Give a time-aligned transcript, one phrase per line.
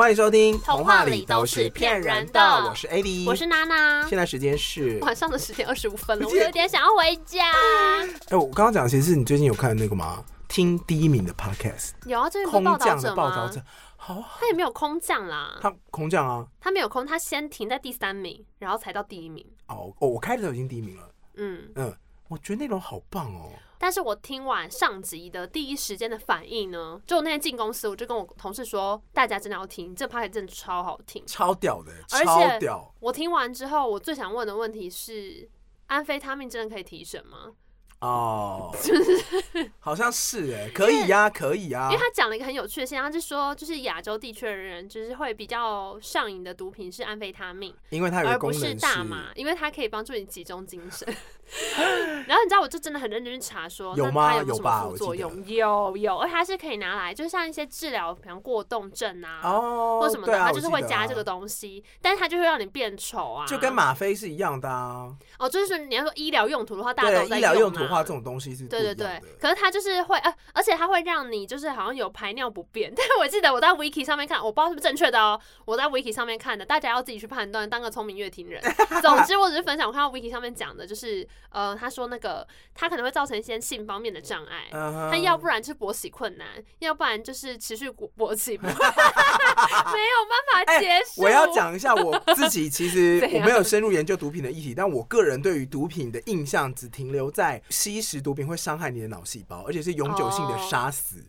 [0.00, 2.40] 欢迎收听，童话里都是骗人的。
[2.40, 4.08] 我是 AD，我是娜娜。
[4.08, 7.52] 现在时间是晚上的十点二十五分了，我有点想要回家。
[8.30, 10.24] 哎，我刚刚讲，其实是你最近有看那个吗？
[10.48, 13.62] 听第一名的 Podcast，有啊，这个空降的报道者，
[13.98, 19.46] 好，他也没有空降啦，他空降啊，他没有空，他先停在第三名，然后才到第一名。
[19.66, 21.10] 哦哦，我开的时候已经第一名了。
[21.34, 21.94] 嗯嗯，
[22.28, 23.50] 我觉得内容好棒哦。
[23.82, 32.94] 但是我听完上集的第一时间的反应呢，就那天进公司，我就跟我同事说，大家真的要听，这 part 真的超好听，超屌的，超屌。
[33.00, 35.48] 我听完之后，我最想问的问题是，
[35.86, 37.54] 安非他命真的可以提神吗？
[38.00, 41.88] 哦， 就是好像是哎，可以呀，可以啊。
[41.90, 51.14] 因为他讲了一个很有趣的现象，他是说，就是亚洲地区的人，就是会比较上瘾的毒品是安非他命，因为它有而不是大麻，因为它可以帮助你集中精神。
[52.26, 54.36] 然后你知道，我就真的很认真去查说，有吗？
[54.36, 55.44] 有什么副作用？
[55.46, 65.10] 有有，而且它是可以拿来，就像一些治疗，比方过动症啊，哦，或什么的，它就是会加这个东西，西，但是它就会让你变丑啊，就跟吗啡是一样的啊。
[65.38, 72.92] 哦，就是说你要说医疗用途的话，大家都在医疗用途的话，这种东西是对对对，可是它就是会呃，而且它会让你就是好像有排尿不便。
[72.96, 78.60] 但是我记得我在 Wiki 上面看，我不知道是不是正确的哦，我在 Wiki 上面看的，大家要自己去判断，当个聪明乐听人。
[79.02, 84.68] 总之，我只是分享我看到 Wiki 上面讲的，就是呃，他说那个他可能会造成一些性方面的障碍，
[85.10, 86.46] 他要不然就是勃起困难，
[86.78, 91.22] 要不然就是持续勃起， 没有办法结束。
[91.22, 101.24] 我要讲一下我自己，其实 我没有深入研究毒品的议题，但我个人对于毒品的印象只停留在吸食毒品会伤害你的脑细胞，而且是永久性的杀死，oh.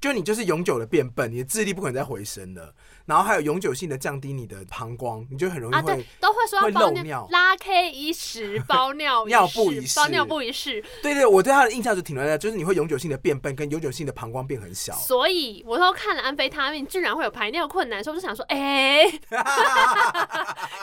[0.00, 2.74] 就你就是永久的变笨，你的智力不可能再回升了。
[3.06, 10.84] 然后还有永久性的降低你的膀胱，你就很容易会、啊、对都会说要包漏尿，拉 K 一时 包尿尿布一事，包尿布一事。
[11.02, 14.92] 对对，我对他的印象就停留在，就是你会永久性的变笨，跟永久性的膀胱变很小。
[14.94, 19.20] 所以我都看了安非他命，居然会有排尿困难，所以我就想说，哎、欸，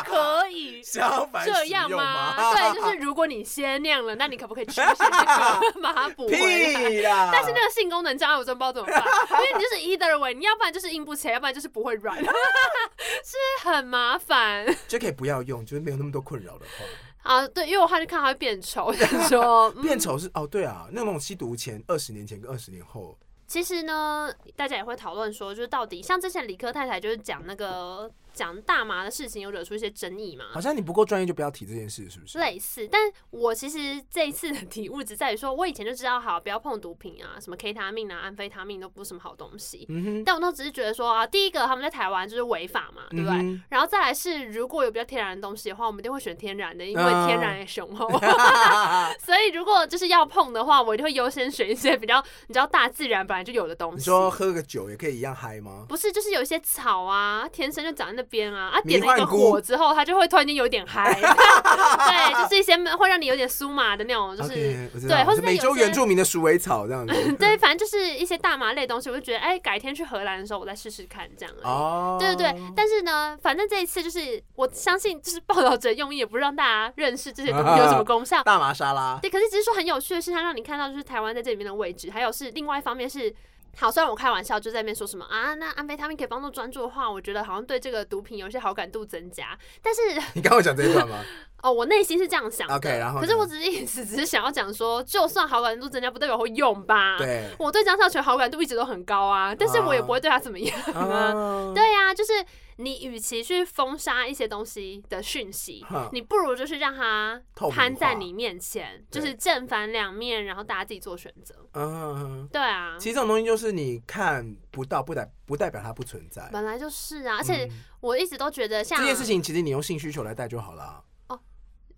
[0.06, 2.54] 可以这样吗？
[2.54, 7.30] 对，就是如果你先尿了，那你可不可以吃些这个把它补回来？
[7.34, 12.13] 但是那个性功能障碍我真不知道怎么办，因为你就是 either way，你要不然就是硬不起来，要不然就是不会软。
[13.24, 16.84] 是很麻烦，就可以不要用，就是没有那么多困扰的话。
[17.24, 28.12] 啊，对，因为我后来就看它会变丑，就是说变丑是哦，对啊，那种吸毒前二十年前跟二十年后，其实呢，大家也会讨论说，就是到底像之前理科太太就是讲那个。
[28.34, 30.46] 讲大麻的事情有惹出一些争议嘛？
[30.52, 32.38] 好像你不够专业就不要提这件事，是不是？
[32.40, 39.88] 类似，但我其实这一次的体悟只在于说，我以前就知道，好不要碰毒品啊，什么 K 他命啊、安非他命都不是什么好东西。
[40.26, 43.38] 但我都只是觉得说啊，第一个他们在台湾就是违法嘛，对不对？
[43.38, 48.08] 嗯、然后再来是，如果有比较天然的东西的话，我们一定会选天然的，因为天然也雄厚。
[48.08, 53.98] 嗯、所以如果就是要碰的话，我一定会优先选一些比较你知道大自然本来就有的东西。
[53.98, 55.86] 你说喝个酒也可以一样嗨吗？
[55.88, 59.04] 不是，就是有一些草啊，天生就长在那边啊，啊点。
[59.04, 71.54] 了一个火之后，它就会突然间有点嗨， 对，就是一些会让你有点酥麻的那种，就是、okay, 对，或是美洲原住民的鼠尾草这样子， 对，反正就是一些大麻类东西，我就觉得，哎、欸，改天去荷兰的时候，我再试试看这样。
[71.64, 79.20] 哦，对对对，但是呢，反正这一次就是我相信，就是报道者用意也不是让大家认识这些东西有什么功效， 大麻沙拉。
[79.22, 83.34] 对，可是只是说很有趣的是，它让你看到就是台湾在这里面的位置，还有是另外一方面是。
[83.76, 89.58] 好，虽然我开玩笑就在那边说什么啊，那安非他命可以帮助专注的话，我觉得好像对这个毒品有一些好感度增加。
[89.82, 90.02] 但是
[90.36, 91.18] 你刚刚讲这一段吗？
[91.64, 92.76] 哦，我内心是这样想的。
[92.76, 97.18] OK，然后可是我只是一直只是想要讲说，就算好感度增加，不代表会用吧？
[97.18, 101.32] 对，我对张孝全好感度一直都很高啊，但是我也不会对他怎么样啊。
[101.34, 102.34] Uh, 对呀、啊，就是。
[102.78, 107.42] 你与其去封杀一些东西的讯息，你不如就是让它
[107.72, 111.56] 摊在你面前，就是正反两面，然后大家自己做选择。
[111.74, 112.98] 嗯，对啊。
[113.00, 116.50] 其实这种东西就是你看不到，不代不代表它不存在。
[116.52, 121.04] 本来就是啊，而且我一直都觉得像这件事情，其实你用性需求来带就好了。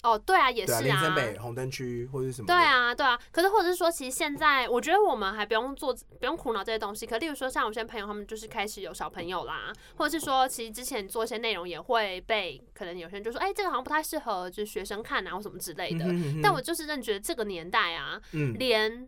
[0.05, 2.45] 哦，对啊，也是啊，林森北红灯区或者什么？
[2.45, 3.19] 对啊，对啊。
[3.31, 7.07] 可是或者是说，其实现在我觉得我们还不用做，不用苦恼这些东西。
[7.07, 16.05] 可例如说，像我些朋友他们就是开始有小朋友啦，或者是说，其实之前做一些内容也会被可能有些人就说，哎、欸，这个好像不太适合就是学生看啊，或什么之类的。
[16.05, 19.07] 嗯、哼哼，但我就是认觉得这个年代啊，嗯、连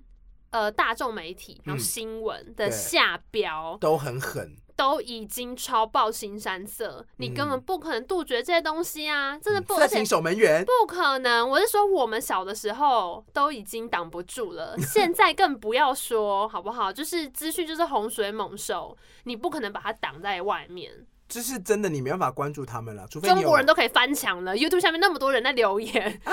[0.50, 4.56] 呃大众媒体然后新闻的下标、嗯、都很狠。
[4.78, 9.38] 都已经超爆新山色，你根本不可能杜绝这些东西啊！
[9.40, 11.50] 真的不，色情守门员不可能。
[11.50, 16.94] 我是说，我们小的时候都已经挡不住了， 现在更不要说，好不好？
[16.94, 21.08] 就是资讯就是洪水猛兽，你不可能把它挡在外面。
[21.30, 24.56] 这是真的，你没办法关注他们了，除非中国人都可以翻墙了。
[24.56, 26.32] YouTube 下面那么多人在留言，啊、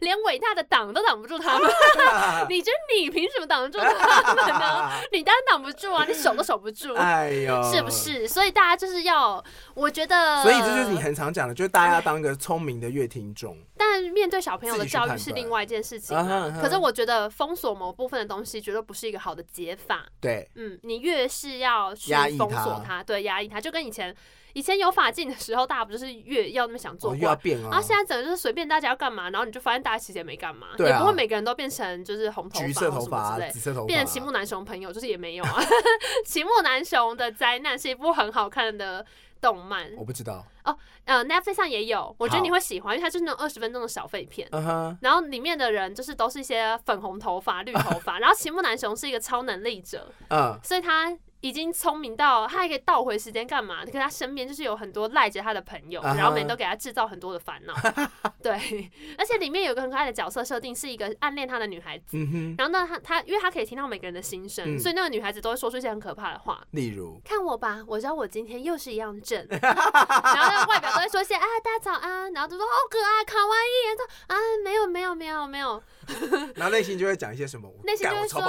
[0.00, 1.70] 连伟大的党都挡不住他们。
[2.08, 4.90] 啊、 你觉得你凭什么挡得住他们呢？
[5.12, 6.92] 你当然挡不住啊，你守都守不住。
[6.94, 8.28] 哎呦，是不是？
[8.28, 9.42] 所以大家就是要，
[9.72, 13.56] 我觉得，所以这就是你很常讲的，就是大家要当个聪明的乐听众。
[13.76, 16.16] 但面对小朋友的教育是另外一件事情。
[16.60, 20.06] 可是我觉得封锁某部分的东西绝对不是一个好的解法。
[20.20, 24.14] 对，嗯，你越是要去封锁他，对，压抑他，就跟以前。
[24.54, 27.68] 以前有法禁的时候，大家不就是越要那么想做，哦，越要变啊。
[27.70, 35.60] 然后现在整个就是随便大家要干嘛，然后你就发现大家其实也没干嘛，啊，也不会每个人都变成就是红头发、橘色头发、紫色头发，变成齐木楠雄朋友，就是也没有啊。
[36.24, 39.04] 齐木楠雄的灾难是一部很好看的
[39.40, 40.76] 动漫，我不知道哦。
[41.04, 44.48] 呃，Netflix 上也有，我觉得你会喜欢，因为它就是那种二十分钟的小废片。
[44.50, 44.96] Uh-huh.
[45.02, 51.14] 然后里面的人就是都是一些粉红头发、绿头发，然后齐木楠雄是一个超能力者，嗯，所以他。
[51.44, 53.84] 已经聪明到他还可以倒回时间干嘛？
[53.84, 56.16] 可是他身边就是有很多赖着他的朋友，uh -huh.
[56.16, 57.74] 然后每天都给他制造很多的烦恼。
[58.42, 62.16] 对，而且里面有个很可爱的角色设定，是一个暗恋他的女孩子。
[62.16, 69.46] 嗯、然后呢，他他因为他可以听到每个人的心声、嗯，所以那个女孩子都会说出一些很可怕的话，例如看我吧，我知道我今天又是一样正。
[69.52, 75.82] 然后那个外表都会说一些啊，大家早安，然后就说好可爱，卡哇伊，说啊没有没有没有没有。
[76.56, 78.40] 然后内心就会讲一些什么，内心就会说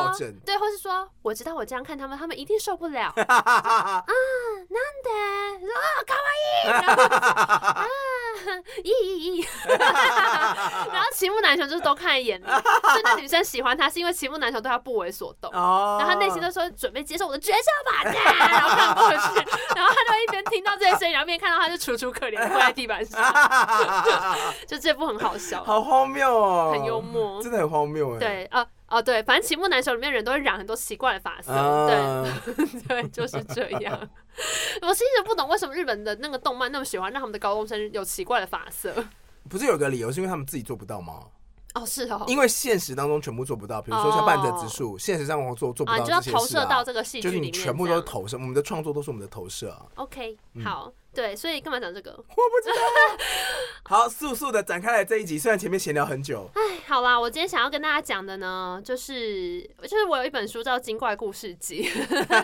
[0.45, 3.13] 对，或是说我知道我这样看他们，他们一定受不了。
[3.17, 4.03] 啊，
[4.69, 5.09] 难得。
[5.65, 7.85] 说卡哇伊，然后啊，
[8.83, 9.47] 咦咦咦，
[10.93, 18.03] 然后齐木楠雄就是都看一眼里， 所以那女生喜欢他是因为齐木楠雄对他不为所动，然后他内心就说准备接受我的绝杀吧，
[18.49, 19.17] 然后看过去，
[19.75, 23.21] 然后他就一边听到这些声音，然后一边看到他就楚楚可怜跪在地板上，
[24.67, 28.65] 就这部很好笑，好荒谬哦，很幽默，真的很荒谬哎，对啊。
[28.95, 34.09] 哦，对，反正齐木楠雄里面人都会染很多奇怪的发色，啊、对， 对，就是这样。
[34.81, 38.93] 我是一直不懂为什么日本的那个动漫那么喜欢让他们的高中生有奇怪的发色。
[39.49, 41.25] 不是有个理由是因为他们自己做不到吗？
[41.73, 49.85] 哦，是哦，因为现实当中全部做不到，比如说像半泽直树，现实生活做做不到啊，啊就要投射到这个戏剧里面，就是你全部都是投射，我们的创作都是我们的投射啊。
[49.95, 50.89] OK，好。
[51.15, 52.11] 嗯对，所以干嘛讲这个？
[52.11, 53.25] 我不知道。
[53.87, 56.49] 好，速速的展开来这一集，虽然前面闲聊很久。
[56.53, 61.83] 哎，好啦，我今天想要跟大家讲的呢，就是就是我有一本书叫《精怪故事集》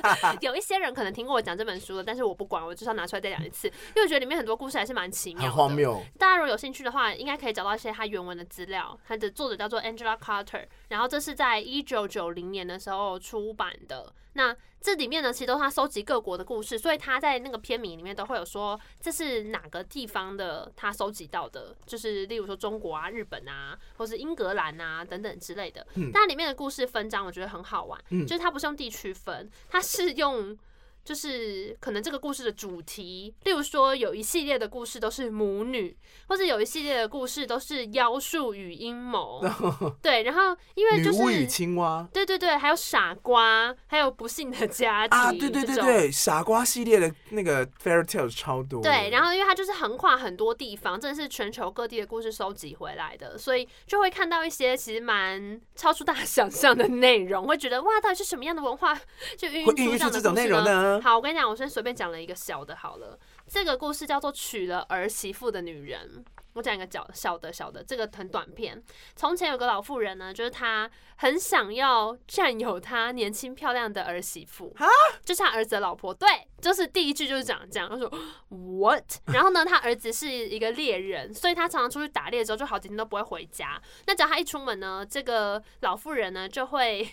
[0.42, 6.02] 有一些人可能听过我讲这本书了，但是我不管，我就是要拿出来再讲一次，因为我觉得里面很多故事还是蛮奇妙的，很荒谬。
[6.18, 8.98] 大家如果有兴趣的话，应该可以找到一些它原文的资料。
[9.08, 14.14] 它的作者叫做 Angela Carter，然后这是在一九九零年的时候出版的。
[14.34, 25.86] 那这里面呢，其实都是他收集各国的故事，所以他在那个片名里面都会有说这是哪个地方的他收集到的，就是例如说中国啊、日本啊，或是英格兰啊等等之类的。
[26.12, 30.58] 但里面的故事分章我觉得很好玩，就是它不是用地区分，它是用。
[31.04, 39.42] 就是可能这个故事的主题，例如说有一系列的故事都是母女，或者有一系列的故事都是妖术与阴谋。
[40.02, 48.82] 对，然后因为就是女巫与青蛙，对对对，还有傻瓜，还有不幸的家庭啊，对对对对，傻瓜系列的那个 fairy tale 超多。
[48.82, 58.94] 对，然后因为它就是横跨很多地方，真的是全球各地的故事收集回来的，所以就会看到一些其实蛮超出大家想象的内容，会觉得哇，到底是什么样的文化
[59.38, 60.91] 就孕育出这种内容呢？
[61.00, 63.18] 好，我跟你讲，我先随便讲了一个小的，好了，
[63.48, 66.24] 这个故事叫做《娶了儿媳妇的女人》。
[66.54, 68.84] 我讲一个小小的小的，这个很短片。
[69.16, 74.76] 从前有个老妇人呢，就是她很想要占有她年轻漂亮的儿媳妇，
[75.24, 76.14] 就是她儿子的老婆。
[76.14, 76.28] 对，
[76.60, 78.12] 就是第一句就是讲这样，他说
[78.50, 79.06] What？
[79.32, 83.82] 然后呢，他儿子是一个猎人，所以他常常出去打猎之后，就好几天都不会回家。
[84.08, 87.10] 那只要他一出门呢，这个老妇人呢就会。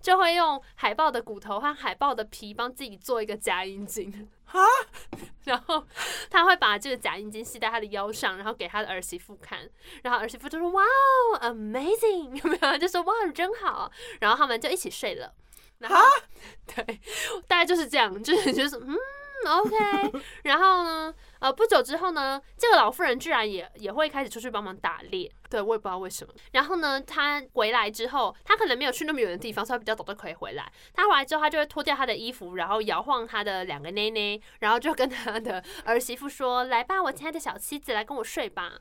[0.00, 4.28] 就会用海豹的骨头和海豹的皮帮自己做一个假阴茎，
[5.44, 5.84] 然后
[6.30, 9.68] 他会把这个假阴茎系在他的腰上，然后给他的儿媳妇看，
[10.02, 12.78] 然后儿媳妇就说：“哇哦，amazing！” 有没有？
[12.78, 15.32] 就说：“哇，真好。”然后他们就一起睡了。
[15.78, 16.04] 然后，
[16.66, 17.00] 对，
[17.46, 18.96] 大概就是这样，就是就是嗯。
[19.46, 20.12] OK，
[20.44, 21.14] 然后呢？
[21.40, 25.30] 呃，不久之后呢，这个老妇人居然也也会开始出去帮忙打猎。
[25.48, 26.34] 对，我也不知道为什么。
[26.52, 30.70] 然后呢，她回来之后，她可能没有去那么远的地方，所以她比较早都可以回来。
[30.92, 38.72] 她回来之后，她就会脱掉她的衣服，然后摇晃她的两个内内，然后就跟她的儿媳妇说：“来吧，我亲爱的小妻子，来跟我睡吧。”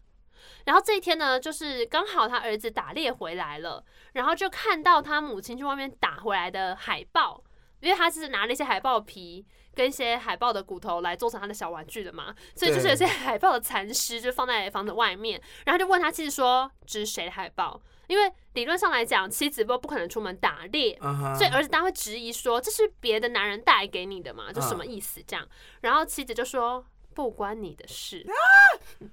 [0.66, 3.84] 然后这一天呢，就是刚好他儿子打猎回来了，
[4.14, 7.44] 然后就看到他母亲去外面打回来的海豹。
[7.80, 9.46] 因为他是拿了一些海豹皮
[9.78, 21.36] 跟一些海豹的骨头来做成他的小玩具的嘛，所以就是有些海豹的残尸就放在房子外面，然后就问他妻子说：“这是谁的海豹？”因为理论上来讲，妻子不不可能出门打猎，uh huh.
[21.38, 24.52] 所以儿子当然会质疑说：“这是别的男人带给你的嘛？
[24.52, 25.48] 就什么意思？”这样，
[25.82, 28.26] 然后妻子就说：“不关你的事。”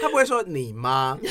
[0.00, 1.18] 他不会说你吗？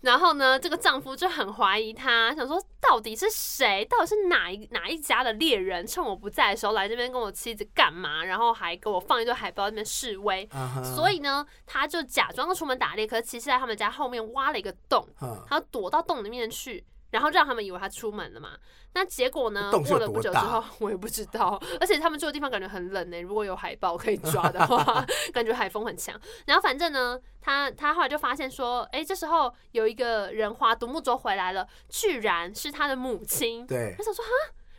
[0.00, 3.84] 然后呢，这个丈夫就很怀疑他，想说到底是谁？
[3.84, 8.24] 到底是哪一哪一家的猎人，趁我不在的时候来这边跟我妻子干嘛？
[8.24, 10.46] 然后还给我放一堆海报在那边示威。
[10.48, 10.94] Uh huh.
[10.94, 15.06] 所以呢，他就假装出门打猎，可是其实在他们家后面挖了一个洞，
[15.46, 16.84] 他躲到洞里面去。
[17.10, 18.50] 然后让他们以为他出门了嘛？
[18.94, 19.70] 那结果呢？
[19.70, 21.60] 过了不久之后， 我也不知道。
[21.80, 23.20] 而且他们住的地方感觉很冷呢、欸。
[23.20, 26.18] 如果有海豹可以抓的 话，感觉海风很强。
[26.46, 33.66] 然后反正呢，他他后来就发现说，哎，这时候有一个人划独木舟回来了，居然是他的母亲。
[33.66, 33.94] 对。
[33.96, 34.30] 他想说哈，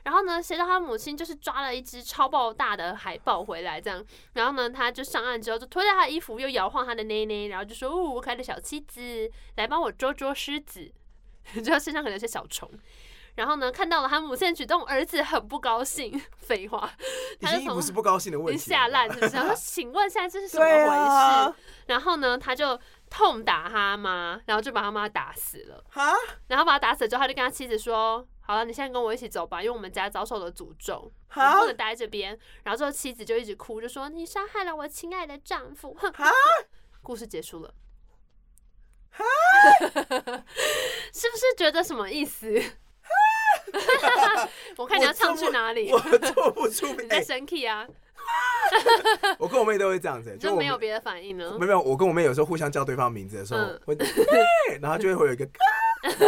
[0.03, 4.03] 然后呢，谁知道他母亲就是抓了一只超爆大的海豹回来，这样。
[4.33, 10.91] 然后呢，他就上岸之后就脱掉他的衣服，又摇晃他的内内，然后就说：“哦，我可爱的小妻子，来帮我捉捉狮子。”
[11.61, 12.69] 就他身上可能有些小虫，
[13.35, 16.21] 然后呢，看到了他母亲的举动，儿子很不高兴。
[16.37, 16.91] 废话，
[17.39, 19.31] 他就不是不高兴的问题，吓烂是不是？
[19.31, 21.55] 他说： “请问现在这是什么回事？”啊、
[21.87, 22.77] 然后呢，他就
[23.09, 25.83] 痛打他妈，然后就把他妈打死了。
[25.89, 26.13] 哈
[26.47, 35.95] 然后把他打死之后，他就跟他妻子说：“好了，你现在跟我一起走吧，因为我们家遭受了诅咒，哈不能待在这边。”然后之后妻子就一直哭，就说：“你伤害了我亲爱的丈夫。”
[37.01, 37.73] 故事结束了。
[39.11, 39.23] 哈，
[41.13, 42.51] 是不是觉得什么意思？
[44.77, 45.91] 我看你要唱去哪里？
[45.91, 47.85] 我做不出， 你在生气啊？
[49.37, 51.57] 我跟我妹都会这样子，就没有别的反应呢？
[51.59, 53.97] 没有，我跟我妹有时候互相叫对方名字的时候，会，
[54.81, 55.47] 然后就会会有一个，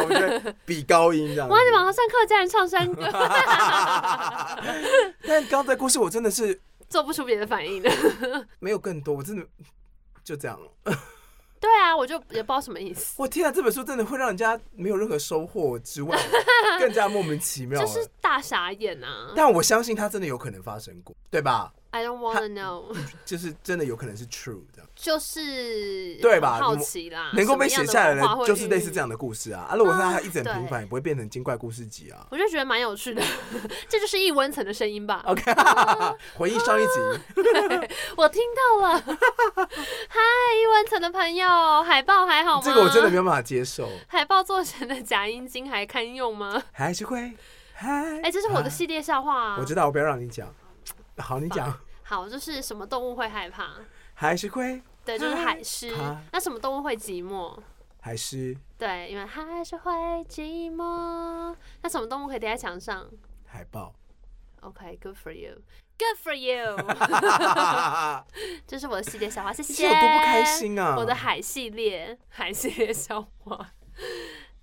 [0.01, 1.47] 我们就比高音这样。
[1.47, 3.07] 哇，你马上上课竟然唱山歌！
[5.25, 6.59] 但刚才故事我真的是
[6.89, 7.89] 做不出别的反应的，
[8.59, 9.45] 没有更多，我真的
[10.23, 10.71] 就这样了。
[11.63, 13.15] 对啊，我就也不知道什么意思。
[13.17, 16.19] 我天啊，这本书真的会让人家没有任何收获之外，
[16.77, 19.31] 更加莫名其妙，就是大傻眼啊！
[19.33, 22.91] 但我相信它真的有可能发生过，对吧？I don't wanna know，
[23.23, 26.57] 就是真的有可能是 true 的，就是对吧？
[26.59, 29.67] 好奇啦，能够被写下来的，就是类似这样的故事啊。
[29.69, 32.25] 啊，如果它一整平凡，也不会变成精怪故事集啊。
[32.31, 33.21] 我就觉得蛮有趣的，
[33.87, 35.21] 这就是易温层的声音吧。
[35.27, 35.43] OK，
[36.35, 36.99] 回忆上一集，
[38.17, 38.99] 我听到了。
[38.99, 40.19] 嗨，
[40.59, 42.61] 易温层的朋友，海报还好吗？
[42.65, 43.87] 这个我真的没有办法接受。
[44.07, 46.59] 海报做成的假阴茎还堪用吗？
[46.71, 47.33] 还是会？
[47.75, 49.57] 哎，这是我的系列笑话啊。
[49.59, 50.51] 我知道，我不要让你讲。
[51.17, 51.77] 好，你讲。
[52.03, 53.75] 好，就是什么动物会害怕？
[54.13, 54.81] 海狮会。
[55.05, 55.93] 对，就是海狮。
[56.31, 57.57] 那什么动物会寂寞？
[58.01, 58.55] 海狮。
[58.77, 59.91] 对，因为海狮会
[60.29, 61.55] 寂寞。
[61.81, 63.07] 那什么动物可以贴在墙上？
[63.45, 63.93] 海豹。
[64.61, 66.77] OK，good for you，good for you。
[68.65, 69.87] 这是我的系列笑话，谢谢。
[69.87, 70.95] 我多不开心啊！
[70.97, 73.71] 我的海系列，海系列笑话。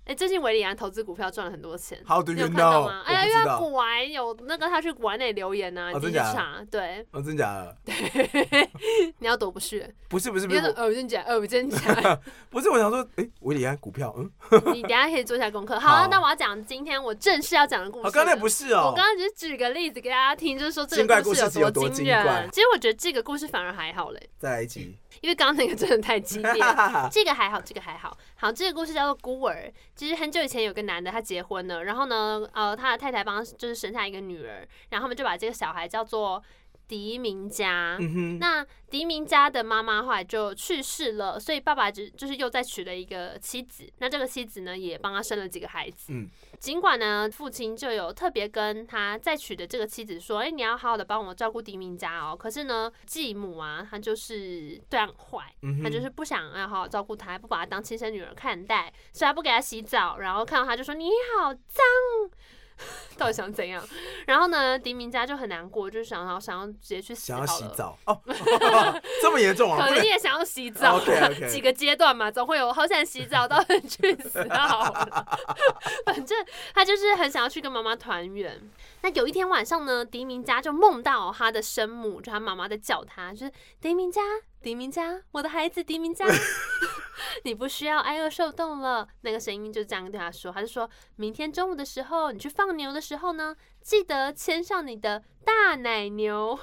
[0.05, 2.39] 哎，最近维里安投资股票赚了很多钱，How do you know？
[2.39, 3.03] 你有看到吗？
[3.05, 6.57] 哎呀，因为古玩有那个他去股癌那里留言啊，你自己查。
[6.71, 7.77] 对，哦，真假的？
[7.85, 8.90] 对，你
[9.31, 9.93] 要躲不是？
[10.07, 11.23] 不是不是不是，哦，真假？
[11.27, 12.19] 哦，真假？
[12.51, 14.29] 不是，我想说，哎，维里安股票，嗯，
[14.73, 15.79] 你等下可以做一下功课。
[15.79, 18.11] 好，那我要讲今天我正式要讲的故事。
[18.11, 22.49] 刚才不是哦，我刚刚只是举个例子给大家听，就是说这个故事有多惊人。
[22.51, 24.29] 其实我觉得这个故事反而还好嘞。
[24.37, 24.95] 再来一集。
[25.19, 26.53] 因为刚刚那个真的太激烈，
[27.11, 28.17] 这个还好，这个还好。
[28.35, 29.71] 好，这个故事叫做孤儿。
[29.93, 36.41] 其实很久以前有个男的，他结婚了，然后呢，呃，他的太太帮他就是生下一个女儿，然后他们就把这个小孩叫做
[36.91, 37.95] 狄明家。
[38.01, 43.89] 嗯、那狄明家的妈妈后来就去世了，所以爸爸就就是又再娶了一个妻子。
[43.99, 46.11] 那这个妻子呢，也帮他生了几个孩子。
[46.11, 46.29] 嗯
[46.59, 61.83] 尽管呢，父亲就有特别跟他再娶的这个妻子说：“哎、欸，你要好好的帮我照顾狄明家哦。”可是呢，继母啊，她就是对他很坏，她就是不想要好好照顾他，不把他当亲生女儿看待，所以还不给他洗澡，然后看到他就说：“你好脏。”
[63.17, 63.83] 到底想怎样？
[64.25, 68.19] 然后呢，迪明家就很难过，就想要想要直接去洗，想要洗澡哦，
[69.21, 69.87] 这么严重啊？
[69.87, 71.47] 可能也想要洗澡，okay, okay.
[71.49, 75.39] 几个阶段嘛，总会有好想洗澡，到去死好了。
[76.05, 76.37] 反正
[76.73, 78.59] 他就是很想要去跟妈妈团圆。
[79.01, 84.21] 那有一天晚上呢，迪明家就梦到他的生母，就他妈妈在叫他，就是迪明佳。
[84.61, 86.25] 狄明佳，我的孩子狄明佳，
[87.43, 89.07] 你不需要挨饿受冻了。
[89.21, 96.59] 那个声音就这样对他说，他就说明天中午的时候，你去放牛的时候呢，记得牵上你的大奶牛，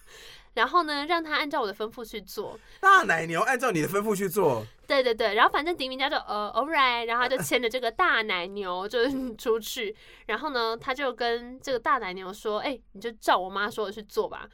[0.54, 2.58] 然后呢，让他按照我的吩咐去做。
[2.80, 4.64] 大奶牛按照你的吩咐去做。
[4.86, 9.94] 对对对，然后反正狄明嘉就呃，all right，然后他就牵着这个大奶牛就出去，
[10.26, 14.48] 然后呢，他就跟这个大奶牛说：“哎、欸，你就照我妈说的去做吧。”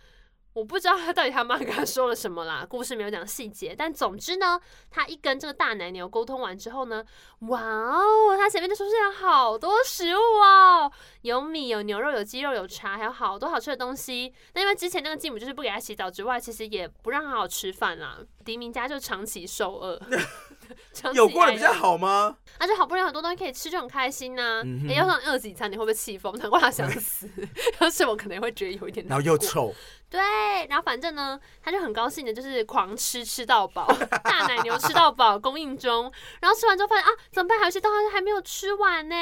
[0.59, 3.77] 我不知道他到底他妈跟他说了什么啦，故事没有讲细节。
[3.79, 4.61] 但总之呢，
[4.91, 7.05] 他一跟这个大奶牛沟通完之后呢，
[7.43, 10.91] 哇哦，他前面就出现了好多食物哦，
[11.23, 14.35] 有米、有牛肉、有鸡肉、有茶，还有好多好吃的东西。
[14.55, 18.19] 那因为之前那个继母就是不给他洗澡之外，其实也不让他好好吃饭啦。
[18.45, 20.01] 迪明家就长期受饿。
[21.15, 22.37] 有过得比较好吗？
[22.59, 24.59] 而且好不容易很多东西可以吃，就很开心呐、啊。
[24.59, 26.37] 哎、嗯欸，要上饿几餐，你会不会气疯？
[26.39, 27.31] 难怪他想死。
[27.81, 29.07] 要是我可能会觉得有一点。
[29.07, 29.73] 然后又臭。
[30.11, 30.21] 对，
[30.69, 33.87] 然后反正呢，他就很高兴的，就是狂吃吃到饱，
[34.25, 36.11] 大奶牛吃到饱供应中。
[36.41, 37.59] 然后吃完之后发现啊，怎么办？
[37.59, 39.15] 还有些东西还没有吃完呢。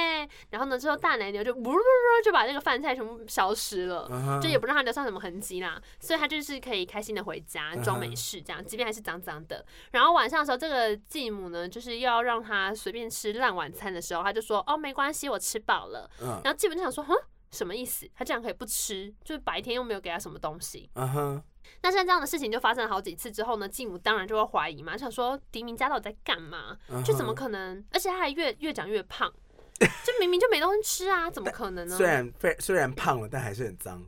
[0.51, 4.41] 然后呢，之后大奶牛就呜呜呜就把那个饭菜全部消失了，uh huh.
[4.41, 5.81] 就也不让他留下什么痕迹啦。
[5.99, 9.65] 所以他就是可以开心的回家装没事，这样，即便还是脏脏的。
[9.91, 16.09] 然后晚上的时候，这个继母呢，就是要让他随便吃烂晚餐的时候，他就说：“哦，没关系，我吃饱了。
[16.21, 16.41] Uh huh.
[16.45, 17.17] ”然后继母就想说：“哼。”
[17.57, 18.09] 什么意思？
[18.15, 20.89] 他竟然可以不吃，就是白天又没有给他什么东西。
[20.95, 21.43] 嗯哼。
[21.83, 26.77] 那像这样的事情就发生了好几次之后呢，继母当然就会怀疑嘛，想说狄明家到底在干嘛？
[27.05, 27.85] 就怎么可能？
[27.91, 29.33] 而且他还越越长越胖，
[29.81, 31.97] 就明明就没东西吃啊，怎么可能呢？
[31.97, 34.05] 虽然非虽然胖了，但还是很脏。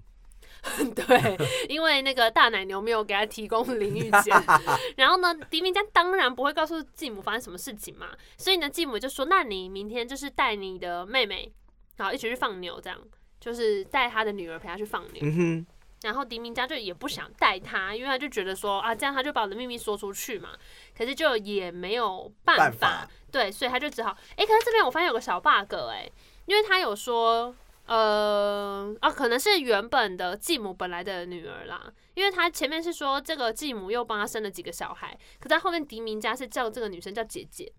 [0.94, 1.36] 对，
[1.68, 4.44] 因为那个大奶牛没有给他提供淋浴间。
[4.96, 11.52] 然后呢，狄明家当然不会告诉继母发生什么事情嘛，所以呢，继母就说：“那你明天就是带你的妹妹，
[11.96, 13.00] 然后一起去放牛，这样。”
[13.40, 15.64] 就是带他的女儿陪他去放牛，嗯、
[16.02, 20.50] 然后狄明家就也不想带他，因为他就觉得说啊，这样他就把我的秘密说出去嘛。
[20.96, 24.46] 可是就也没有办法，办法对，所以他就只好哎、欸。
[24.46, 26.12] 可是这边我发现有个小 bug 哎、欸，
[26.46, 27.54] 因为他有说
[27.86, 37.72] 呃啊，可能是原本的继母本来的女儿啦，因为他前面是说这个继母又帮他生了几个小孩，可在后面狄明家是叫这个女生叫姐姐，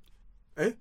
[0.56, 0.78] 哎、欸。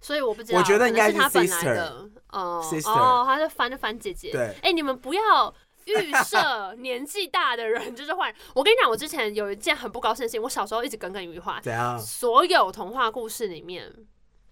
[0.00, 4.30] 所以我不知道，我觉得应该是他本来的哦哦，他就翻就翻姐姐。
[4.30, 5.52] 对，哎、欸，你们不要
[5.86, 8.36] 预设年纪大的人就是坏人。
[8.54, 11.58] 我跟你讲，我之前有一件很不高兴的事情，我小时候一直耿耿于怀。
[11.62, 11.98] 怎样？
[11.98, 13.92] 所有童话故事里面，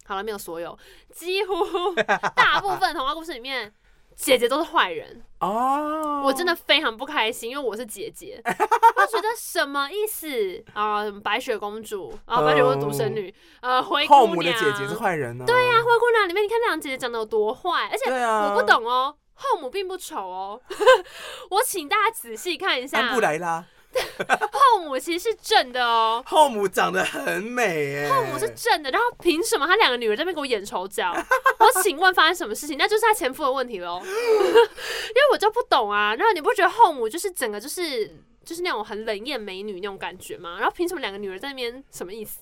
[0.04, 0.76] 好了，没有所有，
[1.12, 1.54] 几乎
[2.34, 3.72] 大部分童话故事里面。
[4.16, 6.26] 姐姐都是坏人哦，oh.
[6.26, 11.04] 我真的非常不开心，因为我是姐姐， 我觉得什么意思啊？
[11.22, 14.20] 白雪公主啊，白雪公主独生女，呃，灰姑娘。
[14.20, 15.44] 后母的姐姐是坏人呢？
[15.46, 20.60] 对呀，灰姑娘里面你看那两姐姐长得有多坏，而且我不懂哦，后母并不丑哦，
[21.50, 22.98] 我请大家仔细看一下。
[22.98, 23.64] 安布莱拉。
[24.52, 31.12] 后母其实是正的哦，后母长得很美哎，后母是正的，然后凭什么她两个女儿在那边给我演丑角？
[31.58, 32.76] 我请问发生什么事情？
[32.78, 36.14] 那就是她前夫的问题喽， 因为我就不懂啊。
[36.14, 38.06] 然后你不觉得后母就是整个就是
[38.44, 40.56] 就是那种很冷艳美女那种感觉吗？
[40.58, 42.40] 然后凭什么两个女儿在那边什么意思？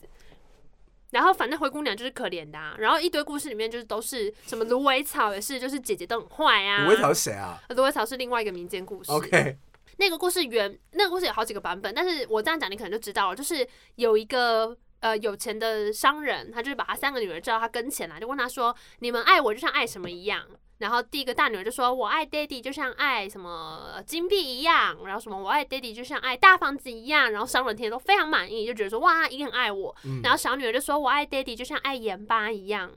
[1.11, 6.85] 然后反正灰姑娘就是可怜的啊，然后一堆故事里面就是都是什么芦苇草也是，就是姐姐都很坏啊。
[6.85, 7.63] 芦苇草是谁啊？
[7.69, 9.13] 芦苇草是另外一个民间故事。
[9.13, 9.57] OK。
[9.97, 20.47] 那个故事原那个故事有好几个版本，但是我这样讲你可能就知道了，就是有一个呃有钱的商人，他就是把他三个女儿叫到他跟前来，就问他说：“你们爱我就像爱什么一样？”
[20.79, 32.91] 然后第一个大女儿就说：“我爱爹地就像爱什么金币一样。”然后什么“我爱爹地就像爱大房子一样。”然后商人听都非常满意，就觉得说：“哇，他一定很爱我。”然后小女儿就说：“我爱爹地就像爱盐巴一样。”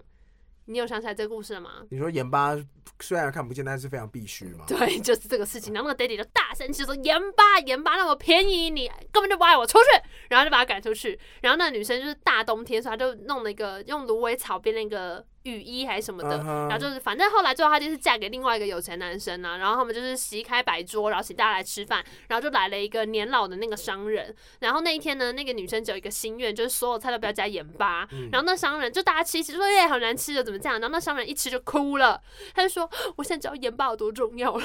[0.68, 1.72] 你有想起来这个故事了吗？
[1.90, 2.56] 你说盐巴
[3.00, 4.66] 虽然看不见，但是非常必须嘛。
[4.68, 5.74] 对， 就是这个事情。
[5.74, 9.86] 然后那个爹地就大声气说：“盐巴，盐巴那么便宜，你根本就不爱我，出去！”
[10.30, 11.18] 然后就把他赶出去。
[11.42, 15.26] 然后那女生就是大冬天，所以她就弄了一个用芦苇草编了一个。
[15.48, 16.70] 雨衣还是什么的，uh huh.
[16.70, 32.22] 然后就是反正后来最后她就是嫁给另外一个有钱男生啊，然后他们就是席开摆桌，然后请大家来吃饭，然后就来了一个年老的那个商人，然后那一天呢，那个女生只有一个心愿，就是所有菜都不要加盐巴，嗯、然后那商人就大家吃一吃，说耶好难吃的怎么这样，然后那商人一吃就哭了，
[32.54, 34.64] 他就说我现在知道盐巴有多重要了。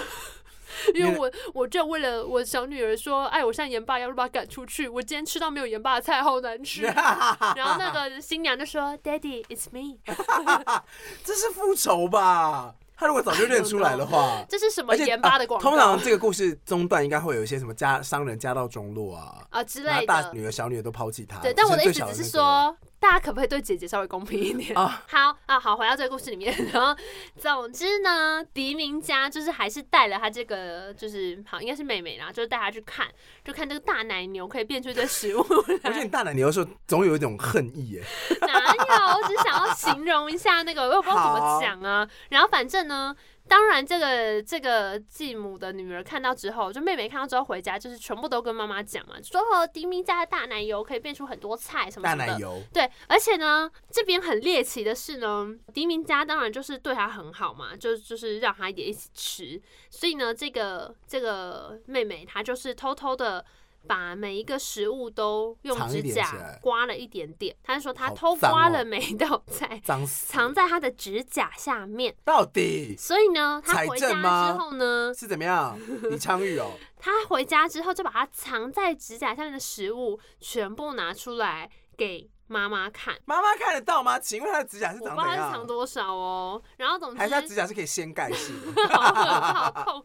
[0.94, 4.88] 因为我我就为了我小女儿说，哎，我像盐巴一样把她赶出去。
[4.88, 6.82] 我今天吃到没有盐巴的菜，好难吃。
[7.56, 9.98] 然后那个新娘就说：“Daddy, it's me。
[11.24, 12.74] ”这是复仇吧？
[12.94, 15.70] 他如果早就认出来的话，这是什么盐巴的广告？
[15.70, 21.38] 通常这个故事中段应该会有一些什么家商人家道中落啊啊之类的，大女儿小女儿都抛弃他。
[21.40, 22.76] 对，但我的意思只是说。
[23.02, 24.72] 大家可不可以对姐姐稍微公平一点？
[24.78, 26.54] 好啊，好，回到这个故事里面。
[26.72, 26.96] 然后，
[27.36, 33.08] 总之呢，迪明家就是还是带了他这个，就是好，应该是妹妹啦，就是带她去看，
[33.44, 35.40] 就看这个大奶牛可以变出一堆食物。
[35.40, 38.04] 我觉得你大奶牛的时候总有一种恨意耶。
[38.42, 39.20] 哪有？
[39.20, 42.08] 我只想要形容一下那个，我也不知道怎么讲啊。
[42.28, 43.16] 然后反正呢。
[43.52, 52.26] 当然，这个这个继母的女儿看到之后，就妹妹看到之后回家，就是全部都跟妈妈讲嘛，说哦，迪明家的大奶油可以变出很多菜什么什么的。
[52.28, 52.62] 大奶油。
[52.72, 59.60] 对，而且呢，这边很猎奇的是呢，迪明家当然就是对她很好嘛，就就是让她也一起吃。
[59.90, 63.44] 所以呢，这个这个妹妹她就是偷偷的。
[63.86, 72.14] 把每一个食物都用指甲刮了一点点，他说他偷刮了每一道菜， 脏藏在他的指甲下面。
[72.24, 72.96] 到底？
[72.96, 75.78] 所以呢，他回家之后呢，是怎么样？
[76.10, 82.30] 李昌钰哦， 他回家之后就把他藏在指甲下面的食物全部拿出来给。
[82.52, 84.18] 妈妈看，妈妈看得到吗？
[84.18, 85.16] 请问她的指甲是长怎样？
[85.16, 86.62] 我不知道是长多少哦。
[86.76, 88.52] 然后总之，还是她指甲是可以掀盖式
[88.92, 90.04] 好好痛。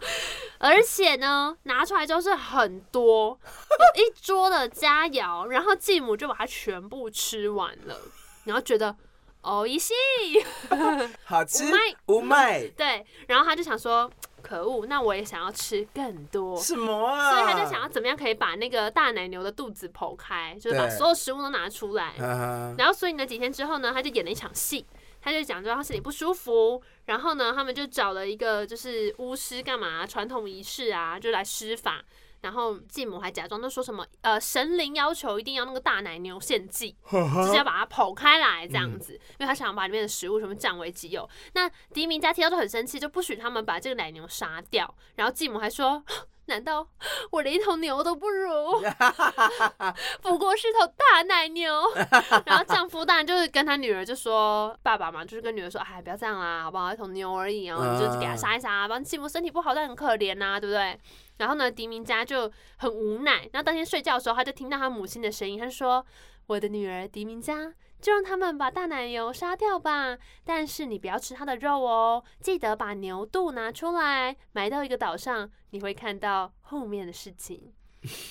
[0.59, 3.37] 而且呢，拿出来之后是很多，
[3.95, 7.99] 有 一桌的佳肴，然后继母就把它全部吃完了，
[8.45, 8.95] 然后觉得
[9.41, 9.93] 哦一系
[11.25, 11.65] 好吃，
[12.07, 12.65] 无麦。
[12.69, 14.09] 对，然后他就想说。
[14.47, 14.85] 可恶！
[14.85, 16.55] 那我也想要吃更多。
[16.55, 17.31] 什么啊？
[17.31, 22.13] 所以他就想要怎么样可以把那个大奶牛的肚子剖开，就是把所有食物都拿出来。
[22.77, 24.85] 然后所以呢，几天之后呢，他就演了一场戏，
[25.21, 32.01] 他就讲说他身体不舒服，然后呢，他们就找了一个就是巫师干嘛传统仪式啊，就来施法。
[32.41, 41.27] 然后继母还假装就说什么呃，神灵要求一定要那个大奶牛献祭，直接要把它剖开来这样子，嗯、因为他想要把里面的食物什么占为己有。
[41.53, 44.93] 那狄明家听到就很生气，就不许他们把这个奶牛杀掉。
[45.15, 46.03] 然后继母还说
[46.45, 46.87] ：“难道
[47.31, 48.81] 我连一头牛都不如？
[50.21, 51.73] 不过是头大奶牛。
[52.45, 56.93] ”然后丈夫当然就是跟他女儿就说：“爸爸嘛，就是跟女儿说，哎，不要这样啦，好不好？
[56.93, 60.99] 一头牛而已，然后你就给他杀一杀，反正继母身体不好，但很可怜呐、啊，对不对？”
[61.37, 63.47] 然后呢，狄明家就很无奈。
[63.53, 66.05] 然后当天睡觉的时候，他就听到他母亲的声音，他说
[66.47, 77.73] ：“我的女儿狄明家，就让他们把大奶油杀掉吧，但是你不要吃它的肉哦，记得把牛肚拿出来，埋到一个岛上，你会看到后面的事情。”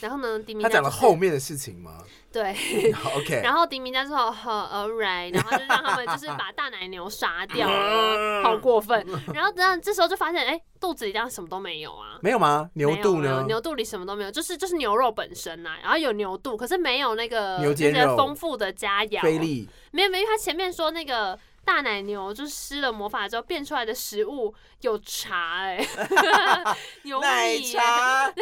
[0.01, 1.99] 然后呢，狄明他讲了后面的事情吗？
[2.33, 2.55] 对，
[3.17, 3.41] OK。
[3.43, 9.07] 然后狄明家就说：“好，Alright。”然后就让他们就是把大奶牛杀掉了，好过分。
[9.33, 12.19] 然后等这时候就发现，哎，肚子里这样什么都没有啊？
[12.21, 12.69] 没有吗？
[12.75, 13.45] 牛肚呢？
[13.47, 15.79] 牛肚里什么都没有，就是就是牛肉本身呐、啊。
[15.85, 19.23] 然后有牛肚，可是没有那个那些丰富的佳肴。
[19.23, 21.39] 菲力没有没有，他前面说那个。
[21.67, 28.33] 大奶牛就是施了魔法之后变出来的食物有茶哎、欸， 牛米、欸、奶茶，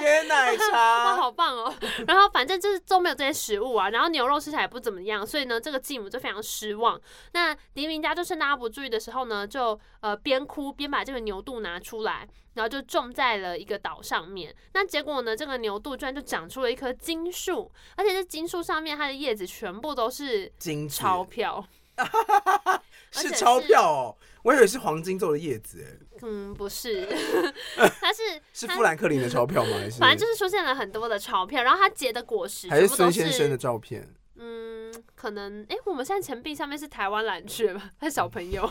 [0.00, 1.72] 鲜奶茶， 哇，好棒哦！
[2.08, 7.00] 然后反正就是都没有这些食物啊，然后牛肉吃起来也不怎么样，所以呢，这个继母就非常失望。
[7.34, 14.52] 那黎明家就趁大家不注意的时候呢，就呃边哭边把这个牛肚拿出来，然后就种在了一个岛上面。
[14.74, 21.64] 那结果呢，这个牛肚居然就长出了一棵金树，而且这金树上面它的叶子全部都是金钞票。
[23.12, 26.18] 是钞票哦，我以为是黄金做的叶子哎。
[26.22, 27.06] 嗯，不是，
[28.00, 29.70] 它是 是富兰克林的钞票吗？
[29.78, 34.08] 还是反正就是出现了很多的钞票，然后它结的果实还是孙先生的照片。
[34.36, 37.90] 嗯，可能哎、欸，我们现在钱币上面是台湾蓝雀吧？
[38.00, 38.68] 他小朋友。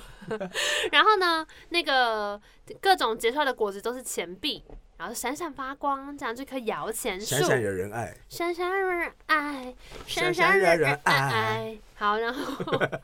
[0.91, 2.41] 然后呢，那个
[2.81, 4.63] 各种结出来的果子都是钱币。
[5.01, 9.73] 然后闪闪发光，这样这棵摇钱树，闪闪惹人爱，闪闪惹人爱，
[10.05, 11.75] 闪闪惹人爱。
[11.95, 12.53] 好，然后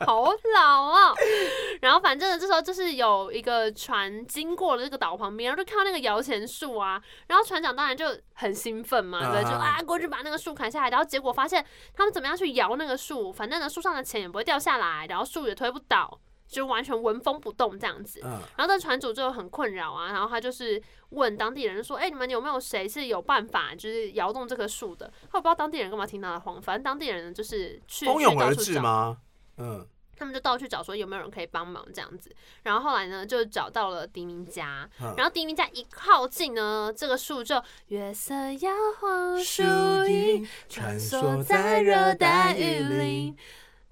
[0.06, 1.12] 好老哦。
[1.82, 7.02] 然后反正呢，这时候就是有一个船经过了这个岛旁边，然后就看到那个摇钱树啊。
[7.26, 10.90] 然后船长当然就很兴奋嘛，对，就啊过去把那个树砍下来。
[10.90, 16.20] 然后结果发现他们怎么样去摇那个树，反正呢树上的钱也不会掉下来，然后树也推不倒。
[16.48, 29.18] 就完全纹风不动这样子，然后这船主就很困扰啊，然后他就是问当地人说：“哎，你们有没有谁是有办法就是摇动这棵树的？”他不知道当地人干嘛听他的话，反正当地人就是去蜂拥而至吗？
[29.58, 39.62] 嗯，他们就到处找说有没有人可以帮忙这样子，然后后来呢就找到了迪明家，然后迪明家一靠近呢，这个树就月色摇晃树
[40.06, 43.36] 影，穿梭在热带雨林。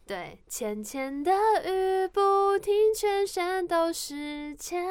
[0.07, 1.33] 对，浅浅的
[1.65, 4.87] 雨不停，全身都是钱。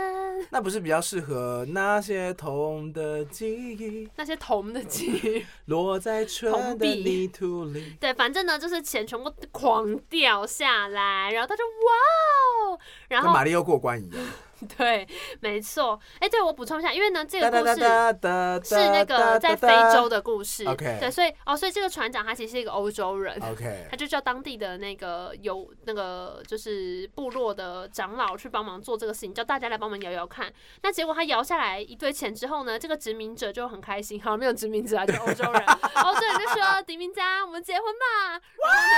[0.50, 4.10] 那不是比较适合那些痛的记忆？
[4.18, 7.96] 那些痛的记忆落在春的泥土里。
[7.98, 14.26] 对，反正呢，就是钱全部狂掉下来，然后他就哇哦，然后跟马里奥过关一样。
[14.78, 15.08] 对，
[15.40, 16.00] 没错。
[16.20, 20.66] 哎，对，我补充一下，因为呢，这个故事是那个在非洲的故事。
[20.66, 23.40] OK，对，所以哦，所以这个船长他其实是一个欧洲人。
[23.42, 30.52] OK， 他就叫当地的那个有那个就是部落的长老去帮忙做这个事情，叫大家来帮忙摇摇看。
[30.82, 35.66] 那结果他摇下来一堆钱之后呢，这个殖民者就很开心，好，没有殖民者啊，就欧洲人。
[36.04, 38.42] 欧洲人就说：“迪明家，我们结婚吧。”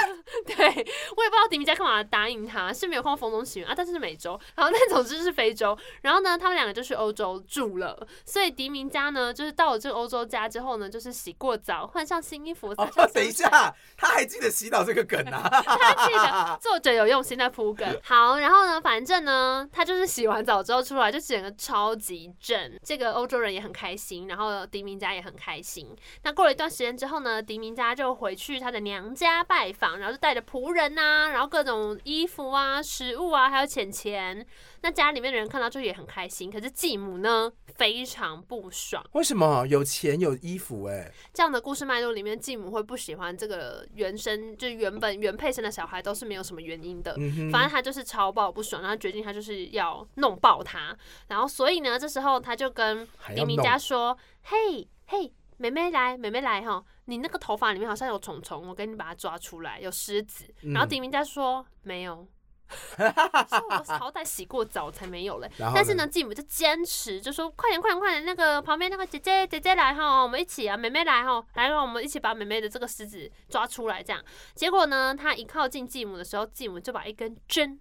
[0.45, 4.39] 对，我也不知道迪明家干嘛答应他，是没有看过《风中奇缘》啊，但是是美洲。
[4.55, 5.67] 然后，那总之是非洲。
[5.67, 5.77] 洲。
[6.03, 8.07] 然后呢，他们两个就去欧洲住了。
[8.23, 12.69] 所以迪明家呢，就是到了这个欧洲家之后呢，就是洗过澡，换上新衣服。
[12.77, 15.49] 哦，等一下，他还记得洗澡这个梗啊？
[15.49, 17.99] 他记得， 作者有用心在铺梗。
[18.03, 22.79] 好，然后呢，反正呢，他就是洗完澡之后出来，就整个超级正。
[22.83, 25.95] 这个欧洲人也很开心，然后迪明家也很开心。
[26.23, 34.45] 那过了一段时间之后呢，迪明家就回去他的娘家拜访，然后就带着仆人呐、啊，然后各种衣服啊、食物啊，还有钱钱。
[34.81, 39.03] 那家里面的人看到就也很开心，可是继母呢，非常不爽。
[39.13, 41.01] 为什么有钱有衣服、欸？
[41.01, 47.15] 哎，这样的故事脉络里面，继母会不喜欢这个原生，就原本原配生的小孩，都是没有什么原因的。
[47.17, 50.97] 嗯、反正他就是超爆不爽，然后决定他就是要弄爆他。
[51.27, 56.85] 然后所以呢，这时候他就跟狄明家说：“嘿嘿。”妹妹来，妹妹来哈！
[57.05, 60.45] 你那个头发里面好像有虫虫，我给你把它抓出来，有虱子。
[60.61, 62.27] 然后狄明家说没有，
[62.97, 65.49] 说我 好歹洗过澡才没有嘞。
[65.57, 68.25] 但是呢，继母就坚持，就说快点，快点，快点！
[68.25, 70.75] 那个旁边那个姐姐，姐姐来哈，我们一起啊！
[70.75, 74.01] 妹妹来哈，来让我们一起把妹妹的这个狮子抓出来。
[74.03, 74.23] 这样，
[74.55, 77.79] 结果呢，他一靠近继母的时候，继母就把一根针，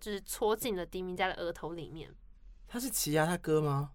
[0.00, 2.10] 就是戳进了迪明家的额头里面。
[2.66, 3.90] 他是奇亚他哥吗？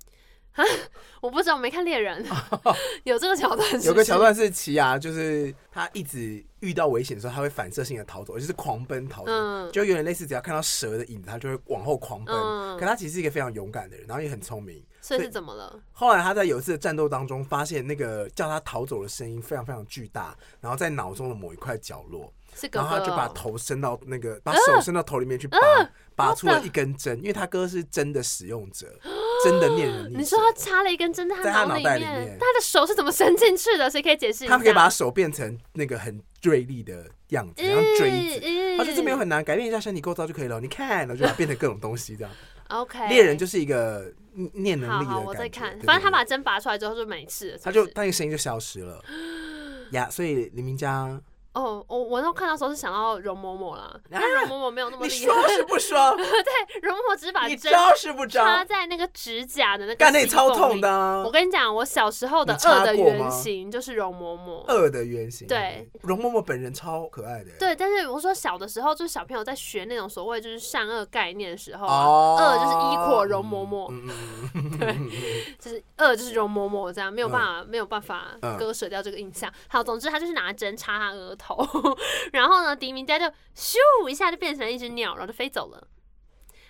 [1.22, 2.24] 我不知道，我没看猎人，
[3.06, 3.88] 有这个桥段是是？
[3.88, 12.36] 有个桥段是奇犽，就是他一直遇到危险的时候，他会反射性的逃走，就是狂奔逃走，嗯、就有点类似，只要看到蛇的影子，他就会往后狂奔。
[12.36, 14.84] 嗯、可他其实是一个非常勇敢的人，然后也很聪明。
[15.02, 15.78] 所以是怎么了？
[15.92, 28.98] 后来他在有一次的战斗当中，发现那个叫他逃走的声音非常非常巨大，然后在脑中的某一块角落，是哥哥哦、然后他就把头伸到那个，把手伸到头里面去拔，呃、拔出了一根针，因为他哥是针的使用者。
[29.44, 33.90] 真的念人，你说他插了一根针在他脑袋里面，他的手是怎么伸进去的？
[33.90, 34.58] 谁可以解释一下？
[34.58, 38.78] 他可以把手变成那个很锐利的样子，然后锥子。
[38.78, 40.60] 他说这没有很难，改变一下身体构造就可以了。
[40.60, 42.32] 你看，然后就把它变成各种东西这样。
[42.70, 44.12] OK，猎人就是一个
[44.54, 45.12] 念能力的。
[45.12, 45.78] 好，我在看。
[45.82, 49.04] 反正他把针拔出来之后就没事，他就他那个声音就消失了。
[49.92, 51.22] 呀，所以黎明家。
[51.54, 55.18] 哦，我我那看到时候是想到容嬷嬷啦，但容嬷嬷没有那 么厉害。
[55.20, 56.12] 你说是不说？
[56.18, 57.72] 对，容嬷嬷只是把针
[58.30, 59.96] 插在那个指甲的那个。
[59.96, 61.24] 干那超痛的。
[61.24, 64.64] 我跟你讲，我小时候的恶的原型就是容嬷嬷。
[64.68, 65.48] 恶的原型。
[65.48, 67.52] 对，容嬷嬷本人超可爱的。
[67.60, 73.92] 对，但是我说小的时候，就是小朋友在学那种所谓就是善恶概念的时候，恶就是 equal 容嬷嬷，
[74.80, 74.98] 对，
[75.60, 79.54] 就是恶就是容嬷嬷这样，没有办法没有办法割舍掉这个印象。
[79.68, 81.43] 好，总之他就是拿针插他额头。
[81.44, 81.58] 头，
[82.32, 83.26] 然后呢，狄明家就
[83.56, 85.88] 咻一下就变成一只鸟，然后就飞走了。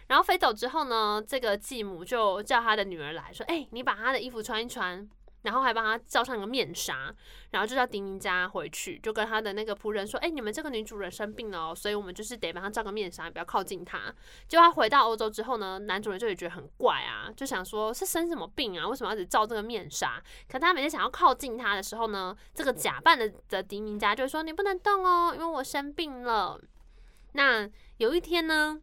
[0.07, 5.07] 然后飞走之后呢，这个继母就叫他的女儿来说：“哎、你把他的衣服穿一穿。”
[5.43, 7.13] 然后还帮他罩上个面纱，
[7.51, 14.13] 然后就叫狄明嘉回去，就跟他的那个仆人说：“哎，你们这个女主人生病了，所以我们就是得帮他罩个面纱，不要靠近他。”
[14.47, 18.87] 结果他回到欧洲之后呢，男主人就也觉得很怪啊，就想说是生什么病啊？
[18.87, 20.21] 为什么要只罩这个面纱？
[20.49, 26.59] 可他每次想要靠近他的时候呢，这个假扮的的狄明嘉就说：“你不能动哦，因为我生病了。”
[27.33, 28.79] 那有一天呢，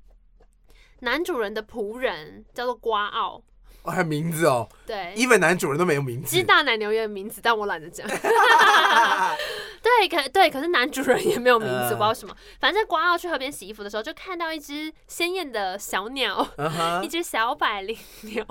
[1.01, 3.43] 男主人的仆人叫做瓜奥。
[3.83, 4.69] 哦，还有名字哦。
[4.87, 6.31] 对，even 男主人都没有名字。
[6.31, 8.07] 其实大奶牛也有名字，但我懒得讲。
[9.83, 12.37] 对，可对，可是男主人也没有名字，呃、不知道什么。
[12.61, 18.45] 反正瓜奥去河边洗衣服的时候，就看到一只鲜艳的小鸟，uh huh、 一只小百灵鸟。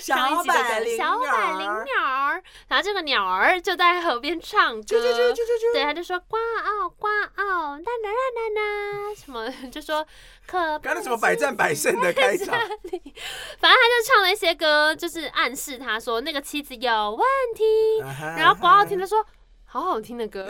[0.00, 1.06] 小百灵鸟。
[1.06, 2.42] 小百灵鸟儿。
[2.68, 4.84] 然后这个鸟儿就在河边唱歌。
[5.72, 10.06] 对，他就说瓜奥瓜奥，啦啦啦啦啦，什么就说
[10.46, 10.78] 可。
[10.80, 12.48] 刚才什么百战百胜的开场。
[12.48, 17.64] 反正他就唱了一些歌，就是暗示他说那个妻子有问题。
[18.02, 19.24] Uh 然后瓜奥听他说。
[19.66, 20.46] 好好听的歌，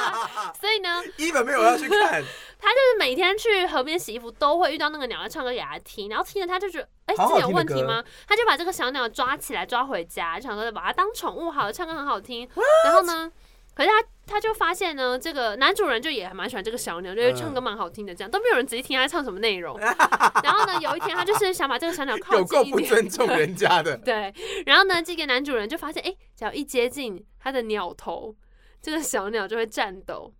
[0.58, 2.00] 所以呢， 一本没有要去看。
[2.58, 8.02] 他就是每天去河边洗衣服，都会遇到那个鸟在唱歌给他听，然后听着他就觉得，哎、欸，这有问题吗？
[8.26, 12.48] 他就把这个小鸟抓起来抓回家，就想说把它当宠物好了，唱歌很好听。
[12.86, 13.30] 然后呢，
[13.74, 19.78] 可是他他就发现呢，这个男主人就也还蛮喜欢这个小鸟，就是唱歌蛮好听的，这样都没有人仔细听他唱什么内容。
[20.42, 23.96] 然后呢，有一天他就是想把这个小鸟靠近一点，有够不尊重人家的。
[24.04, 24.32] 对，
[24.66, 28.34] 然后呢，这个男主人就发现，哎、欸，只要一接近他的鸟头。
[28.80, 30.30] 这个小鸟就会颤抖。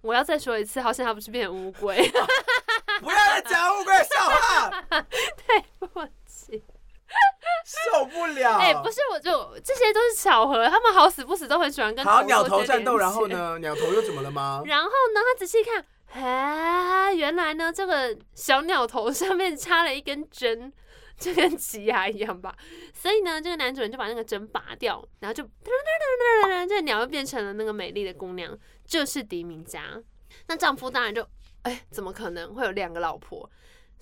[0.00, 1.96] 我要再说一次，好像他不是变成乌龟。
[3.02, 4.84] 不要再讲乌龟笑话。
[4.90, 5.64] 对
[7.92, 8.56] 受不了。
[8.58, 10.68] 哎、欸，不是，我就这些都是巧合。
[10.68, 12.96] 他们好死不死都很喜欢跟好鸟头战斗。
[12.96, 14.62] 然后呢，鸟头又怎么了吗？
[14.66, 20.72] 然后呢，他仔细看，哎，原来呢，这个小鸟头上面插了一根针。
[21.16, 22.52] 就跟奇犽一样吧，
[22.92, 25.44] 所以呢，这个男主人就把那个针拔掉，然后就，
[26.68, 30.02] 这个鸟又变成了那个美丽的姑娘，就是狄明嘉。
[30.48, 31.24] 那丈夫当然就，
[31.62, 33.48] 哎，怎么可能会有两个老婆？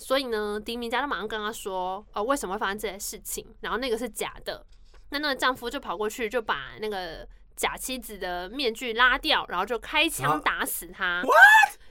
[0.02, 3.46] 所以呢，狄明家就马上跟他说，呃，为什么会发生这些事情？
[3.60, 4.66] 然后那个是假的。
[5.10, 11.22] 那那个丈夫就跑过去，就把那个假妻子的面具拉掉，然后就开枪打死他。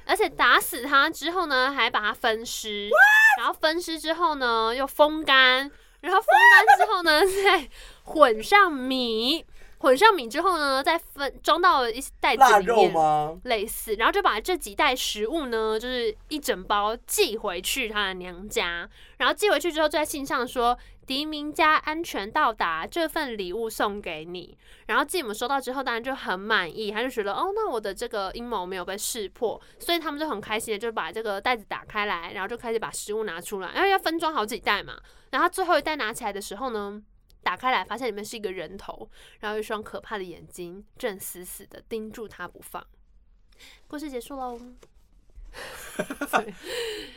[0.06, 2.90] 而且打死他之后呢，还把他分尸。
[3.38, 5.72] 然后分尸之后呢，又风干。
[6.02, 7.70] 然后风干之后呢， 再
[8.04, 9.46] 混上米。
[9.82, 18.88] 混上米之后呢，再分装到一袋子里面，类似，然后就把这几袋食物呢，就是一整包寄回去他的娘家。
[19.18, 34.94] 然后寄回去之后，就在信上说：“狄明家安全到达，这份礼物送给你。”然后继母收到之后，当然就很满意，他就觉得：“哦，那我的这个阴谋没有被识破。”所以他们就很开心的就把这个袋子打开来，然后就开始把食物拿出来，因为要分装好几袋嘛。
[35.32, 37.02] 然后最后一袋拿起来的时候呢，
[37.44, 42.86] 打开来，发现里面是一个人头，然后一双可怕的眼睛正死死的盯住他不放。
[43.88, 44.60] 故事结束喽。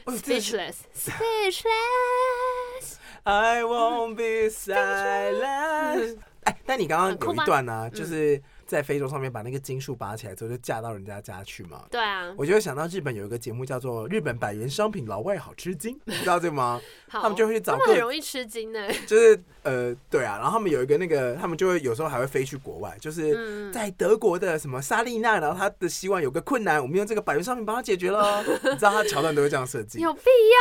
[0.07, 2.97] Speechless，Speechless。
[3.25, 6.19] I won't be silent。
[6.45, 8.43] 哎，但你刚刚有一段呢、啊，就是。
[8.67, 11.85] 在非洲上面把那个金树拔起来之后，就嫁到人家家去嘛？
[11.91, 16.81] 对啊，我就会想到日本有一个节目叫做《日本百元商品老外好吃惊》， 你知道这个吗？
[17.09, 18.89] 他们就会去找，很容易吃惊呢。
[19.07, 28.43] 就是呃，对啊，然后他们有一个那个，他们就会有时候还会飞去国外，就是在德国的什么莎莉娜，然后他的希望有个困难，我们用这个百元商品帮他解决了。
[28.65, 30.21] 你知道他桥段都会这样设计，有必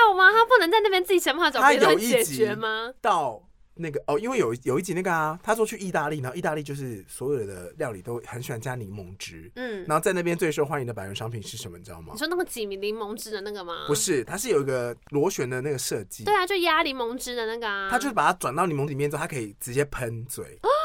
[0.10, 0.32] 要吗？
[0.32, 2.94] 他不能在那边自己想办法找别人解决吗？
[3.02, 3.42] 到。
[3.76, 12.14] 那个哦，因为有有一集那个啊，他说去意大利，然后意大利就是所有的料理都很喜欢加柠檬汁，嗯，然后在那边最受欢迎的百元商品是什么，你知道吗？
[12.14, 13.86] 你说那个挤柠檬汁的那个吗？
[13.88, 20.60] 不是，它是有一个螺旋的那个设计，对啊，就压柠檬汁的那个啊，他就是把它转到柠檬里面之后，它可以直接喷嘴。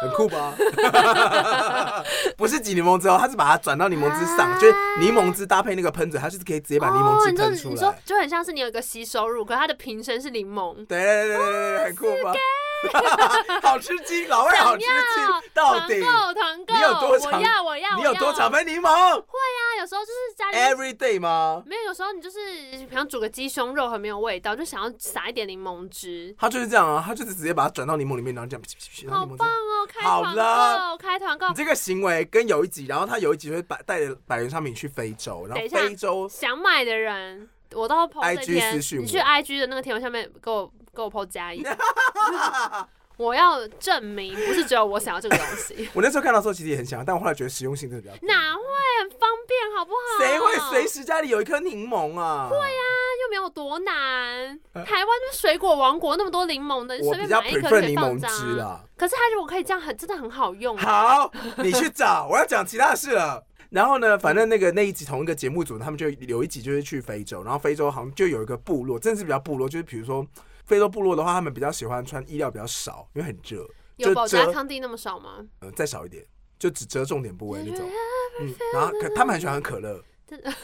[0.00, 0.52] 很酷吧？
[2.36, 7.50] 不是挤柠檬汁哦，它是把它转到柠檬汁上，就是柠檬汁搭配那个喷嘴，它是可以直接把柠檬汁喷出来。
[7.50, 10.74] 你说，你说就很像是你有一个吸收乳，可是它的瓶身是柠檬。
[10.86, 12.32] 对对对对对，很酷吧？
[13.62, 14.94] 好吃惊，老外好吃惊，
[15.52, 17.32] 到底团购团购，你有多常？
[17.32, 18.88] 我要我要，你有多常分柠檬？
[18.90, 21.62] 会啊，有时候就是家里 every day 吗？
[21.66, 22.38] 没有，有时候你就是
[22.88, 26.34] 比方煮个鸡胸肉很没有味道，就想要撒一点柠檬汁。
[26.38, 28.62] 他就是这样啊，他就是直接把它转到柠檬里面，然后这样。
[29.08, 29.86] 好棒哦！
[29.88, 31.48] 开好了，开团购。
[31.48, 41.62] 你这个行为跟有一集，然后他有一集会把带着百元商品去非洲，然后非洲想买的人，我到那天，你去 IG 的那个贴文下面给我给我 po 加一。
[43.18, 45.88] 我要证明，不是只有我想要这个东西。
[45.96, 48.26] 我那时候看到的时候其实也很想要，但我后来觉得实用性真的比较。
[48.26, 48.60] 哪会
[49.00, 50.22] 很方便，好不好？
[50.22, 52.46] 谁会随时家里有一颗柠檬啊？
[52.50, 52.84] 会啊，
[53.22, 54.60] 又没有多难。
[54.74, 58.28] 台湾就是水果王国，那么多柠檬的，随便买一颗可以放着。
[58.98, 60.76] 可是它如果可以这样，很真的很好用。
[60.76, 63.42] 好，你去找，我要讲其他的事了。
[63.70, 70.26] 然后呢，反正那个那一集同一个节目组，他们就有一集就是去非洲，然后非洲好像就有一个部落，真的是比较部落，就是比如说。
[70.66, 73.66] 非洲部落的话，他们比较喜欢穿衣料比较少，因为很热。
[73.96, 75.46] 有保加康帝那么少吗？
[75.60, 76.22] 呃，再少一点，
[76.58, 77.88] 就只遮重点部位那种。
[78.40, 80.02] 嗯，然后可他们很喜欢喝可乐。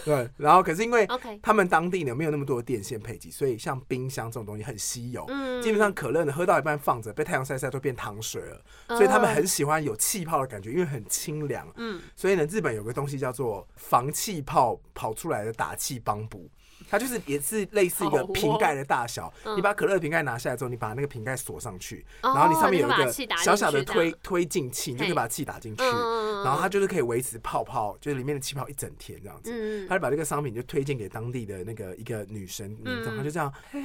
[0.05, 1.07] 对，然后可是因为
[1.41, 5.25] 他们当地呢没有那么多的电线配给，所以像冰箱这种东西很稀有。
[5.29, 5.63] 嗯。
[5.63, 8.61] 基本上可乐呢喝到一半放着，被太阳晒晒都变糖水了。
[8.89, 11.67] 所以他们很喜欢有气泡的感觉，因为很清凉。
[11.77, 12.03] 嗯。
[12.17, 16.51] 所以呢，日本有个东西叫做防气泡跑出来的打气帮补。
[16.93, 25.83] 它就是也是类似一个瓶盖的大小，你把可乐瓶盖拿下来之后，你把那个瓶盖锁上去，然后你上面有一个小小的推推进器，你就可以把气打进去，
[26.45, 29.87] 然后它就是可以维持泡泡，就是里面的气泡一整天这样子。
[29.89, 33.79] 他就把这个商品就推荐给当地的那个一个女生，然后他就这样， 你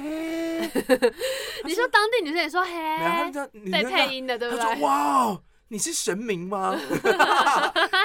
[1.74, 4.62] 说当地女生也说嘿，对配音的对不对？
[4.62, 5.40] 他说哇。
[5.70, 6.74] 你是神明吗？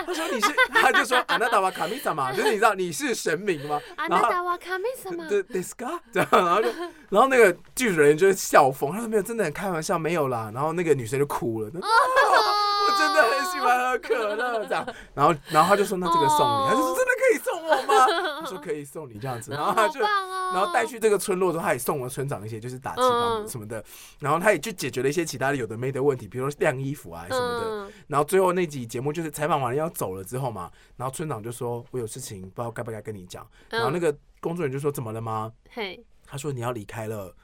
[0.06, 3.80] 他说你是，他就说阿那达瓦卡米萨嘛，就是你知道你是神明吗？
[3.96, 6.70] 阿那达瓦卡米萨嘛，对对是噶，这样，然后就，
[7.10, 10.52] 然后那个剧组人员就是笑疯，他说没有，真的很开玩笑，没有啦。
[10.54, 18.42] 然后那个女生就哭了，哦，我真的很喜欢喝可乐，这样，然后然后他就说那这个送你，他就说真的可以送我吗？
[18.42, 23.82] 他说可以送你这样子，然后他就，然后带去这个村落之后，他也送了村长一些就是打气棒什么的，
[24.20, 27.53] 然后他也去解决了一些其他的有的没的问题，比如说晾衣服啊什么。
[27.62, 37.36] 嗯，然后最后那集节目就是采访完了要走了之后嘛，然后村长就说：“我有事情，不知道该不该跟你讲。”然后那个工作人员就说：“怎么了吗？”嘿，他说：“你要离开了。”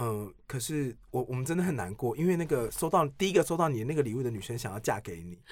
[0.00, 5.38] 嗯，可是我我们真的很难过，因为那个收到第一个收到你那个礼物的女生想要嫁给你。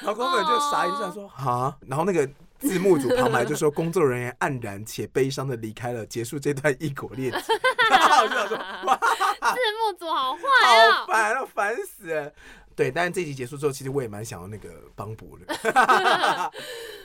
[0.00, 2.28] 然后工作人员就傻一下说：“啊！”然后那个。
[2.58, 7.40] 字幕组旁白就说，工作人员黯然且悲伤的离开了，结束这段异国恋情。
[7.90, 10.40] 然后我就说，哇，字幕组好坏
[10.88, 12.32] 啊，好烦，烦死了。
[12.74, 15.54] 对，但是这集结束之后，其实我也蛮想要那个帮补的。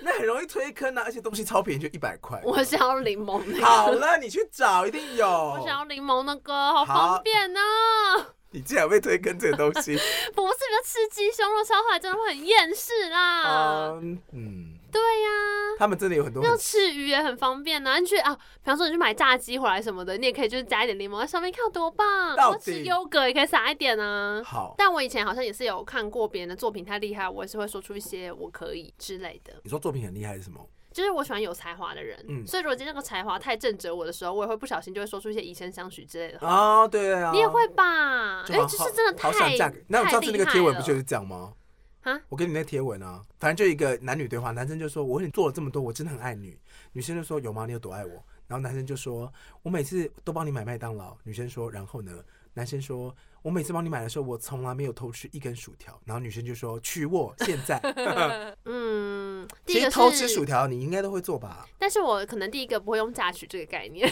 [0.01, 2.41] 那很容易推坑啊，而且东西超便宜，就一百块。
[2.43, 3.65] 我想要柠檬那个。
[3.65, 5.27] 好了，你去找，一定有。
[5.27, 8.35] 我想要柠檬的歌，好方便呢、啊。
[8.53, 9.95] 你竟然会推坑这个东西？
[10.35, 13.93] 不是，比较吃鸡胸肉烧坏真的会很厌世啦。
[14.01, 14.70] 嗯嗯。
[14.91, 16.51] 对呀、啊，他们真的有很多很。
[16.51, 17.99] 那吃鱼也很方便呐、啊。
[17.99, 22.35] 你去啊，比方说你去买炸鸡回来什么的，你也可以就是加一点柠檬在上面，看多棒。
[22.35, 24.41] 到底吃优格也可以撒一点啊。
[24.43, 24.75] 好。
[24.77, 29.53] 但我以前好像也是有看过别人的作品太厉害，我也是会说出一些我可以之类的。
[29.63, 30.59] 你说作品很厉害是什么？
[30.91, 32.17] 就是我喜欢有才华的人。
[32.27, 32.45] 嗯。
[32.45, 36.39] 所以如果今天那个才华太正折我的时候，我也会不小心就会说出一些以身相许之类的。
[36.45, 37.31] 哦，对啊。
[37.31, 38.41] 你也会吧？
[38.41, 39.75] 哎、欸，就是真的太太厉害了。
[39.87, 41.53] 那你上次那个贴文不就是这样吗？
[42.01, 42.19] 啊！
[42.29, 46.57] 我给你那贴文啊，反正就一个男女对话，男生就说：“我为你做了这么多，我真的很爱你。”
[46.93, 47.65] 女生就说：“有吗？
[47.65, 49.31] 你有多爱我？”然后男生就说
[49.63, 52.11] ：“我每次都帮你买麦当劳。”女生说：“然后呢？”
[52.53, 57.79] 男生说：“我每次帮你买的时候，我从来没有偷吃一根薯条。”然后女生就说：“娶我现在。
[58.65, 61.65] ”嗯，其实偷吃薯条你应该都会做吧？
[61.79, 64.11] 但是我可能第一个不会用嫁娶这个概念，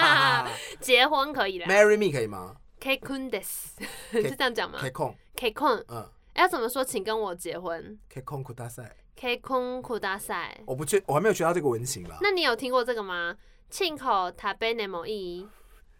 [0.80, 3.44] 结婚可以的，Marry me 可以吗？Kekun des
[4.12, 6.08] 是这样讲吗？Kekon，Kekon，嗯。
[6.37, 6.83] 要怎么说？
[6.83, 7.99] 请跟我结婚。
[8.09, 8.91] 结婚ください。
[9.15, 10.63] 结婚ください。
[10.65, 12.17] 我不确，我还没有学到这个文型啦。
[12.21, 13.37] 那你有听过这个吗？
[13.69, 15.47] 亲口食べねもいい。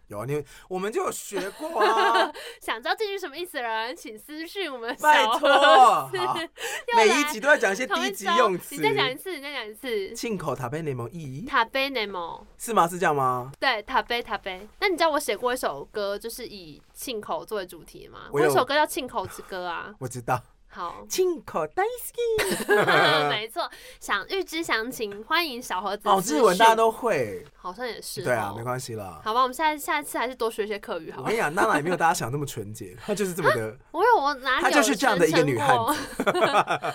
[0.08, 2.32] 有啊，你我们就有学过啊。
[2.62, 4.96] 想知道这句什么意思的人，请私讯我们。
[5.02, 6.10] 拜托，
[6.96, 8.76] 每一集都要讲一些低级用词。
[8.76, 10.14] 你再讲一次，你再讲一次。
[10.14, 11.50] 亲口食べねもいい。
[11.50, 12.44] 食べねも。
[12.60, 12.88] 是吗？
[12.88, 13.54] 是这样吗？
[13.60, 14.68] 对，食べ食べ。
[14.80, 18.28] 那你知道我写过一首歌，就是以亲口作为主题吗？
[18.32, 19.96] 我有一首歌叫《亲口之歌》啊。
[20.00, 20.40] 我知道。
[20.71, 23.29] 好，亲口大好き。
[23.31, 26.09] 没错，想预知详情，欢迎小盒子。
[26.09, 28.23] 哦，日文大家都会，好像也是。
[28.23, 29.21] 对啊，没关系啦。
[29.25, 31.23] 好吧，我们下下一次还是多学一些客语好。
[31.23, 33.77] 我跟你讲，娜娜也没有大家想那么纯洁，她就是这么的。
[33.93, 34.63] 我有我哪里？
[34.63, 36.95] 她就是这样的一个女汉子。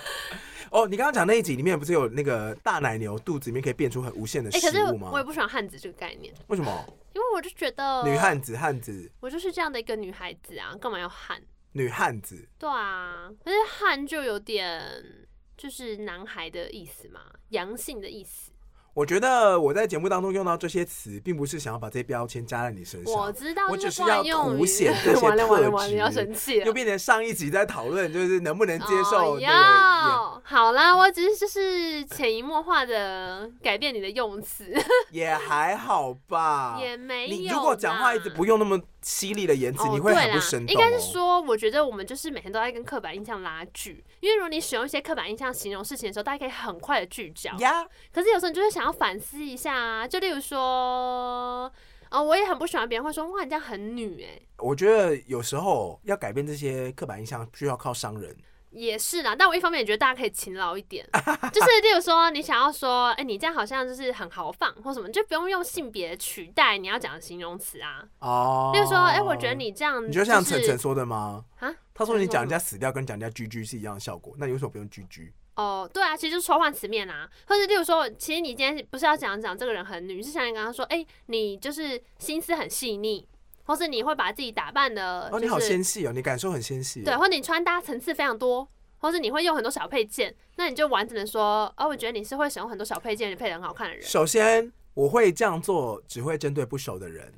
[0.70, 5.10] 哦，你刚刚讲那一集里面不是有那个大奶牛肚子里面可以变出很无限的食物吗？
[5.12, 6.32] 我也不喜欢汉子这个概念。
[6.46, 6.84] 为什么？
[7.12, 11.40] 因为我就觉得女汉子汉子，我就是这样的一个女孩子啊，干嘛要汉？
[11.74, 17.20] 女汉子，对啊，可是汉就有点就是男孩的意思嘛，
[17.50, 18.52] 阳性的意思。
[18.94, 23.12] 我觉得我在节目当中用到这些词，并不是想要把这些标签加在你身上。
[23.12, 25.24] 我知道，我只是要凸显 这些特质。
[25.26, 26.66] 完了完了完了，要生气了。
[26.66, 29.40] 又变成上一集在讨论，就是能不能接受那个。
[29.40, 34.72] 要好啦，我只是就是潜移默化的改变你的用词。
[35.10, 37.36] 也还好吧，也没有。
[37.36, 40.72] 你如果讲话一直不用那么犀利的言辞，你会很不生动。
[40.72, 47.52] 应该是说，我觉得我们就是每天都在跟刻板印象拉锯，因为如果你使用一些刻板印象形容事情的时候，大家可以很快的聚焦。
[47.58, 47.84] 呀。
[48.12, 48.84] 可是有时候你就会想。
[48.84, 51.72] 要反思一下啊，就例如说，
[52.10, 54.38] 哦，我也很不喜欢别人会说，哇，你这样很女哎。
[54.58, 58.36] 我觉得有时候要改变这些刻板印象，需要靠商人。
[58.74, 61.08] 也是啦，但我一方面也觉得大家可以勤劳一点，
[61.52, 68.02] 就是例如说，你想要说，哎、欸，你这样好像就是很豪放或什么，就不用用性别取代你要讲的形容词啊。
[68.18, 68.70] 哦。
[68.74, 71.44] 例如说，哎、欸，我觉得你这样、就是，你就像晨晨说的吗？
[71.60, 71.72] 啊？
[71.94, 75.30] 他说你讲人家死掉跟讲人家 GG 是一样的效果，那你为什么不用 GG？
[75.54, 83.24] 哦，对啊，其实就是抽换词面啊，或者例如说，其实你今天不是要讲讲这个人很女，是想你刚刚说，哎、欸，你就是心思很细腻，
[83.64, 94.02] 或是你会把自己打扮的、就是，哦，你好纤细哦，你感受很纤细，对，或者你穿搭层次非常多，或是你会用很多小配件，那你就完整的说，哦，我觉得你是会使用很多小配件，你配的很好看的人。
[94.02, 97.32] 首先，我会这样做，只会针对不熟的人。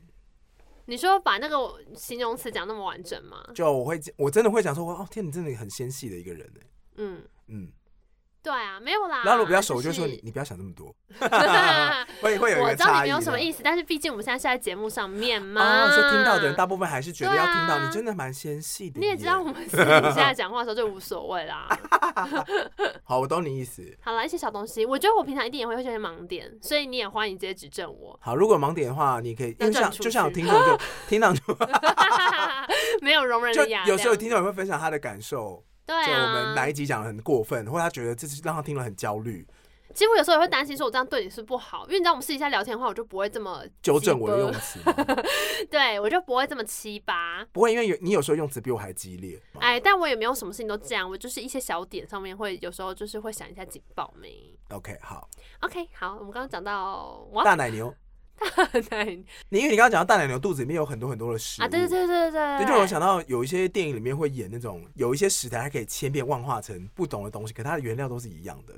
[0.86, 1.56] 你说把那个
[1.94, 3.44] 形容词讲那么完整吗？
[3.54, 6.60] 就我会，我真的会讲说，哦，天，你真的很纤细的一个人呢。
[6.96, 7.72] 嗯嗯。
[8.46, 9.22] 对啊，没有啦。
[9.24, 10.94] 然后我比较熟，我就说你，你不要想那么多。
[12.22, 12.70] 会会有一个差异。
[12.70, 15.84] 我知道你没有什么意思，但是毕竟我们现在是在节目上面嘛。
[15.84, 19.00] 哦，说听到的人大部分还是觉得要听到你真的蛮纤细的。
[19.00, 21.66] 你也知道我们私底下讲话的时候就无所谓啦。
[23.02, 23.82] 好，我懂你意思。
[24.00, 28.16] 好了，一些小东西，我觉得我平常一定也会有一些盲点，所以你也欢迎直接指正我。
[28.22, 30.78] 好，如果盲点的话，你可以，因为像就像有听众就
[31.08, 31.40] 听到就
[33.00, 33.90] 没有容忍的压力。
[33.90, 35.64] 有时候听众也会分享他的感受。
[35.86, 39.46] 对啊，就我们哪一集讲的很过分，或者他觉得这是让他听了很焦虑。
[39.94, 44.78] 其实我有时候也会担心，说我这样对你是不好，因为你知道我们私底下聊天的话，我就不会这么纠正我的用词。
[45.70, 47.42] 对，我就不会这么七八。
[47.50, 49.40] 不会，因为有你有时候用词比我还激烈。
[49.58, 54.54] 哎，但我也没有什么事情都这样，我就是一些小点上面会有时候就是会想一下警报没。
[54.68, 55.30] OK，好。
[55.60, 57.94] OK，好，我们刚刚讲到大奶牛。
[58.90, 68.74] 对，你因为你刚刚讲到大奶牛肚子里面有很多很多的食物啊，对对对对对，就就我想到有一些电影里面会演那种有一些食材，还可以千变万化成不同的东西，可它的原料都是一样的。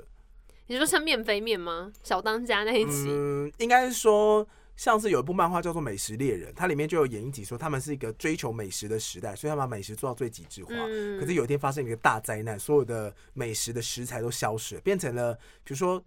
[0.67, 1.91] 你说像面飞面吗？
[2.03, 3.07] 小当家那一集？
[3.09, 10.73] 嗯，应该是说像是有一部漫画叫做《美食猎人》，它里面就有演一集说他们是一个追求美食的时代，所以他们把美食做到最极致化。
[11.19, 15.33] 可是有一天发生一个大灾难，所有的美食的食材都消失了，变成了
[15.63, 16.01] 比如说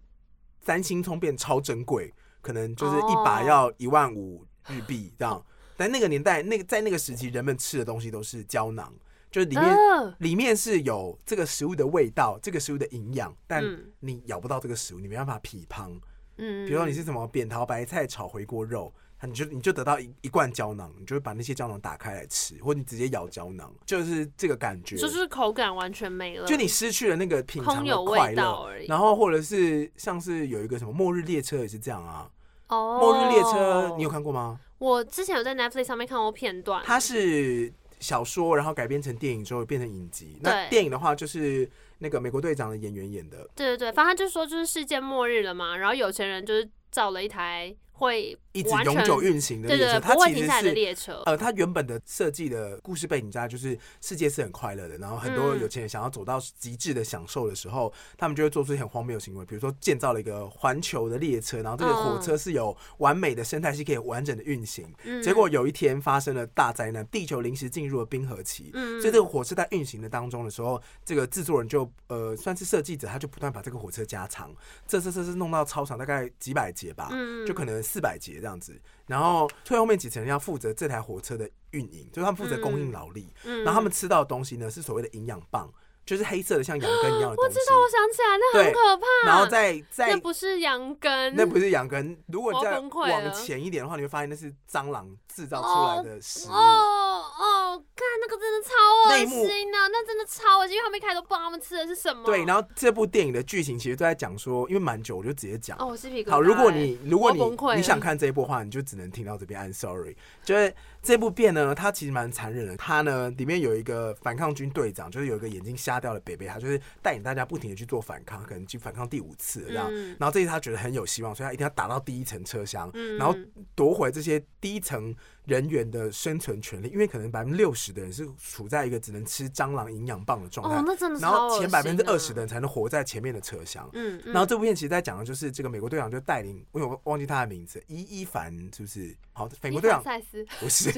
[0.61, 2.13] 三星葱变超珍贵，
[2.43, 5.43] 可能就是一把要一万五日币这样。
[5.75, 8.93] 但那个年代，那个在那个时期，人们吃的东西都是胶囊。
[9.31, 13.63] 就是里面、uh, 里面是有这个食物的味道，这个食物的营养，但
[13.99, 15.91] 你咬不到这个食物，你没办法品尝。
[16.37, 18.93] 嗯，比如说你是什么扁桃白菜炒回锅肉，
[19.25, 28.69] 你就你就得到一一罐胶囊，你就会把那些胶囊打开来吃，或者你直接咬胶囊，就是这个感觉，就是口感完全没了，就你失去了那个品尝的快乐。
[28.87, 32.29] 然后或者是像是有一个什么末日列车也是这样啊。
[32.69, 34.59] 哦，末日列车你有看过吗？
[34.77, 37.73] 我之前有在 Netflix 上面看过片段，它是。
[37.99, 40.37] 小说，然后改编成电影之后变成影集。
[40.41, 41.69] 那电影的话，就是
[41.99, 43.47] 那个美国队长的演员演的。
[43.55, 47.73] 对对对，反正就是说，就是世界末日了嘛，然后有钱人就是造了一台。
[47.93, 51.21] 会一直永久运行的列车，对对对，它其实是列车。
[51.25, 64.87] 呃，它原本的设计的故事背景在，就是世界是很快乐的，然后很多有钱人想要走到极致的享受的时候，嗯、他们就会做出一些很荒谬的行为，比如说建造了一个环球的列车，然后这个火车是有完美的生态系可以完整的运行。
[65.03, 68.69] 嗯、结果有一天发生了大灾难，地球临时进入了冰河期。
[68.73, 74.53] 嗯、所以这个火车在运行的当中的时候，这个制作人就呃算是设计者，他就不断把这个火车加长，
[74.87, 78.77] 这这这是弄到超长，大概几百节吧，嗯、就可能四百节这样子。
[79.07, 83.25] 然后最后面几层人要负责这台火车的运营，就是他们负责供应劳力。
[83.45, 85.73] 嗯，然后他们吃到的东西呢，是所谓的营养棒。
[86.05, 87.41] 就是黑色的，像羊羹一样的东西。
[87.41, 89.05] 我知道，我想起来，那很可怕。
[89.25, 92.17] 然后再再，那不是羊羹，那不是羊羹。
[92.27, 96.51] 如果再往前一点的话，你会发现那是蟑螂制造出来的食物。
[96.51, 98.73] 哦哦，看那个真的超
[99.09, 102.23] 恶心啊，那真的超恶心，因为他们一开始都不知道他们吃的是什么。
[102.25, 105.77] 对，然后这部电影的剧情其实都在讲说，因为蛮久，我就直接讲。
[105.79, 107.41] 哦，我是好，如果你如果你
[107.75, 109.53] 你想看这一部的话，你就只能听到这边。
[109.59, 112.75] I'm sorry，就是这部片呢，它其实蛮残忍的。
[112.77, 116.79] 它呢里面有一个反抗军队长，就是有一个眼睛瞎掉了北北，他就是。
[117.01, 123.35] 带领大家不停的去做反抗，可能去反抗第五次这样，嗯、然后这次他觉得很有希望，所以他一定要打到第一层车厢，嗯、然后
[123.75, 125.13] 夺回这些第一层
[125.45, 133.89] 人员的生存权利，因为可能百分之六十的人是处在一个只能吃蟑螂营养棒的状态，哦、然后前百分之二十的人才能活在前面的车厢。
[133.93, 139.15] 嗯，然后这部片其实在讲的就是这个美国队长就带领，我有忘记他的名字，伊伊凡是不是？
[139.33, 140.91] 好，美国队长赛斯不是，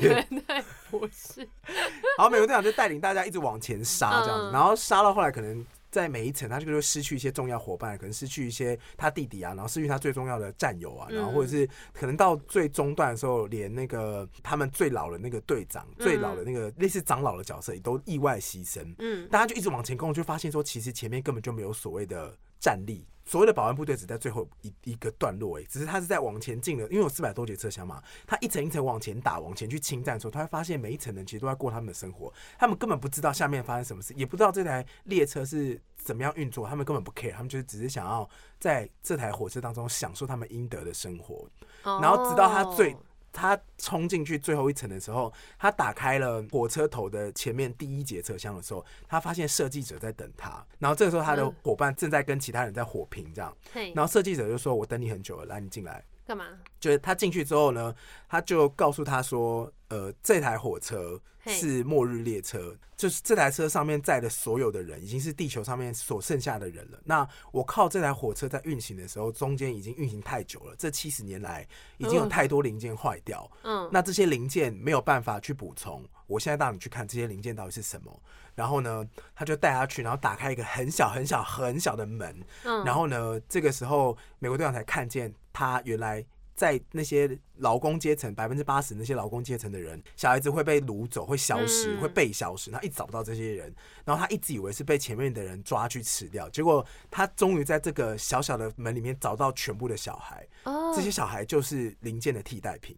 [0.91, 1.47] 不是。
[2.17, 5.65] 好，美国队长就带领大家一直往前杀这样子，嗯、然后杀到后来可能。
[5.95, 18.93] 在每一层，他就会失去一些重要伙伴，可能失去一些他弟弟啊，然后失去他最重要的战友啊，然后或者是可能到最中段的时候，连那个他们最老的那个队长、最老的那个类似长老的角色也都意外牺牲。
[18.99, 23.07] 嗯，大家就一直往前攻，就发现说，其实前面根本就没有所谓的战力。
[23.25, 41.49] 所谓的保安部队只在最后一一个段落，诶，只是他是在往前进的，因为有四百多节车厢嘛，他一层一层往前打，往前去侵占的时候，他会发现每一层人其实都在过他们的生活，他们根本不知道下面发生什么事，也不知道这台列车是怎么样运作，他们根本不 care，他们就是只是想要在这台火车当中享受他们应得的生活，
[41.83, 42.95] 然后直到他最。
[43.35, 50.65] 他冲进去最后一层的时候，他打开了火车头的前面第一节车厢的时候，他发现设计者在等他。
[50.79, 53.55] 然后这个时候，他的伙伴正在跟其他人在火拼，这样。
[53.93, 56.45] 然后设计者就说：“我等你很久了，来，你进来。”干嘛？
[56.79, 57.93] 就是他进去之后呢，
[58.27, 66.99] 他就告诉他说：“呃，这台火车是末日列车，就是这台车上面载的所有的人，已经是地球上面所剩下的人了。
[67.03, 71.67] 那我靠这台火车在运行的时候，中间已经运行太久了，这七十年来
[71.97, 73.47] 已经有太多零件坏掉。
[73.61, 76.03] 嗯，那这些零件没有办法去补充。
[76.25, 78.19] 我现在带你去看这些零件到底是什么。
[78.55, 82.35] 然后呢，他就带他去，然后打开一个很小很小很小的门。
[82.63, 100.45] 嗯，然后呢，这个时候美国队长才看见。”他原来在那些劳工阶层，百分之八十那些劳工阶层的人，小孩子会被掳走，会消失，会被消失，他一直找不到这些人，然后他一直以为是被前面的人抓去吃掉，结果他终于在这个小小的门里面找到全部的小孩，
[100.93, 102.97] 这些小孩就是零件的替代品，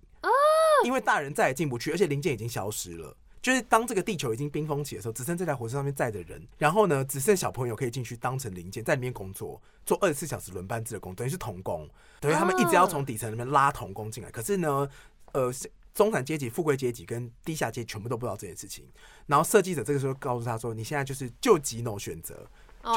[0.84, 3.16] 因为大人再也进不去，而且零件已经消失了。
[3.48, 11.90] 就是当这个地球已经冰封起的时候，只剩这台火车上面载着人，然后呢，只剩小朋友可以进去当成零件，在里面工作，做二十四小时轮班制的工，等于是童工，
[12.20, 14.30] 等于他们一直要从底层里面拉童工进来。
[14.32, 14.90] 可是呢，
[15.32, 15.50] 呃，
[15.94, 18.86] 中产阶级、富贵阶级跟地下阶级全部都不知道这件事情。
[19.28, 22.46] 然后设计者这个时候告诉他说：“你现在就是就几种选择，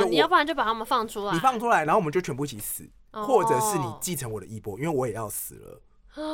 [0.00, 5.80] 就你要不然就把他们放出来，你放出来，然后我们就全部一起死，或者是你继承我的衣钵，因为我也要死了。”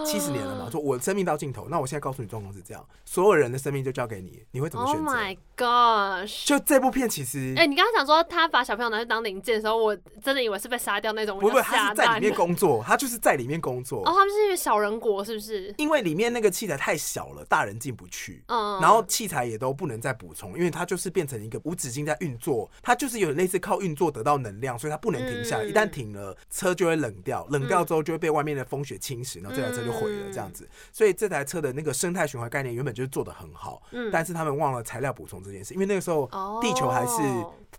[0.04, 6.46] 七十年了嘛，说我生命到尽头，那我现在告诉你状况是这样，所有人的生命就交给你，你会怎么选择？Oh my gosh！
[6.46, 11.38] 就这部片其实，哎、欸，你刚刚讲说他把小朋友拿去当零件的时候，我真的以为是被杀掉那种。
[11.38, 14.00] 不不，他是在里面工作，他就是在里面工作。
[14.00, 15.74] 哦，他们是一个小人国，是不是？
[15.78, 18.42] 因为里面那个器材太小了，大人进不去。
[18.46, 18.80] 嗯。
[18.80, 25.64] 然后器材也都不能再补充，因为它就是变成一个无止境在运作，它就是有类似靠运作得到能量，所以它不能停下来。
[25.64, 30.52] 嗯、一旦停了，车就会冷掉，冷掉之后就会被外面的风雪侵蚀，然后这台车就毁了，这样。
[30.52, 36.26] 子，所以这台车的那个生态循环概念原本就是做的很好，嗯，但是他们忘了材料补充这件事，因为那个时候
[36.62, 37.16] 地球还是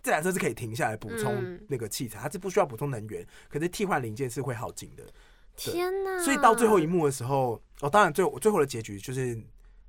[0.02, 5.02] 这台车是可以停下来补充那个器材，它是不需要补充能源，可是替换零件是会耗尽的。
[5.56, 6.22] 天哪！
[6.22, 9.34] 所以到最后一幕的时候，哦，当然最后最后的结局就是，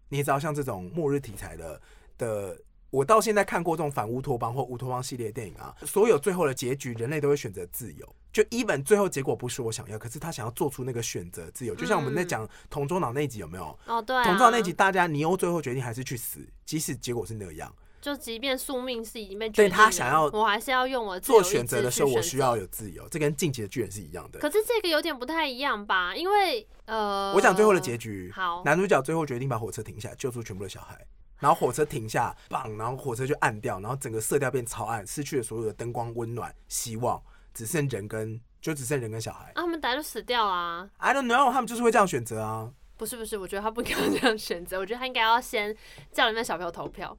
[0.10, 1.82] 你也知道，像这种末日题材的
[2.18, 2.58] 的。
[2.90, 8.16] 我到现在看过这种反乌托邦或乌托邦系列电影啊，所有最后的结局，人类都会选择自由。
[8.32, 11.74] 就 even 最后结果不是我想要，可是他想要做出那个选择自由。
[11.76, 13.78] 就像我们在讲同桌脑那集有没有？
[13.86, 14.24] 哦，对。
[14.24, 17.74] 同桌脑那集，大家尼欧最后决定还是去死，即使结果是那样。
[18.02, 23.06] 就即便宿命是已经被决定，对他想要，我还是要用我做选择的时候，我需要有自由。
[23.10, 24.40] 这跟进击的巨人是一样的。
[24.40, 26.16] 可是这个有点不太一样吧？
[26.16, 31.06] 因为呃，我讲最后的结局，好，男主角最后决定把火车停下，救出全部的小孩。
[31.40, 37.22] 然后火车停下，棒，然后火车就暗掉，然后整个色调变超暗，失去了所有的灯光、温暖、希望，
[37.54, 39.46] 只剩人跟就只剩人跟小孩。
[39.52, 40.90] 啊，他们大家就死掉啊。
[40.98, 42.72] I don't know，他们就是会这样选择啊。
[43.00, 44.78] 不是不是，我觉得他不应该这样选择。
[44.78, 45.74] 我觉得他应该要先
[46.12, 47.18] 叫里面小朋友投票，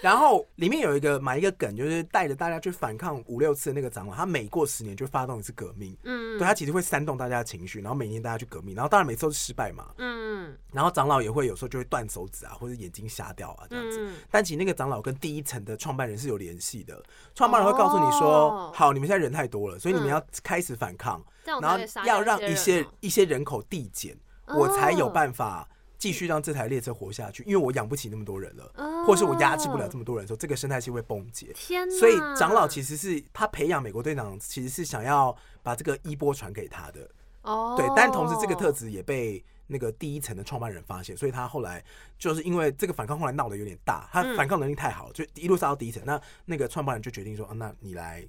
[0.00, 5.96] 然后里面有一个埋一个梗，就是带着大家去反抗五六次的那个长老，他每过十年就发动一次革命。
[6.02, 9.86] 嗯，对，他其实会煽动大家的情绪，然后每年大家去革命，然后当然每次都是失败嘛。
[9.98, 14.00] 嗯，然后长老也会有时候就会断手指啊，或者眼睛瞎掉啊这样子。
[14.00, 17.00] 嗯，但其实那个长老跟第一层的创办人是有联系的，
[17.36, 25.68] 创办人会告诉你说：“哦，好，你们现在人太多了，所以你们要开始反抗，嗯，然后要让一些一些人口递减。”我才有办法
[25.98, 31.52] 继续让这台列车活下去，因为我养不起那么多人了，或是我压制不了这么多人的时候，这个生态系会崩解。
[31.54, 31.94] 天哪！
[31.96, 37.08] 所以长老其实是他培养美国队长，其实是想要把这个衣钵传给他的。
[37.42, 41.82] 哦，对，但同时这个特质也被那个第一层的创办人发现，所以他后来
[42.18, 46.02] 就是因为这个反抗后来闹得有点大，他反抗能力太好，就一路杀到第一层。
[46.04, 48.26] 那那个创办人就决定说，啊，那你来，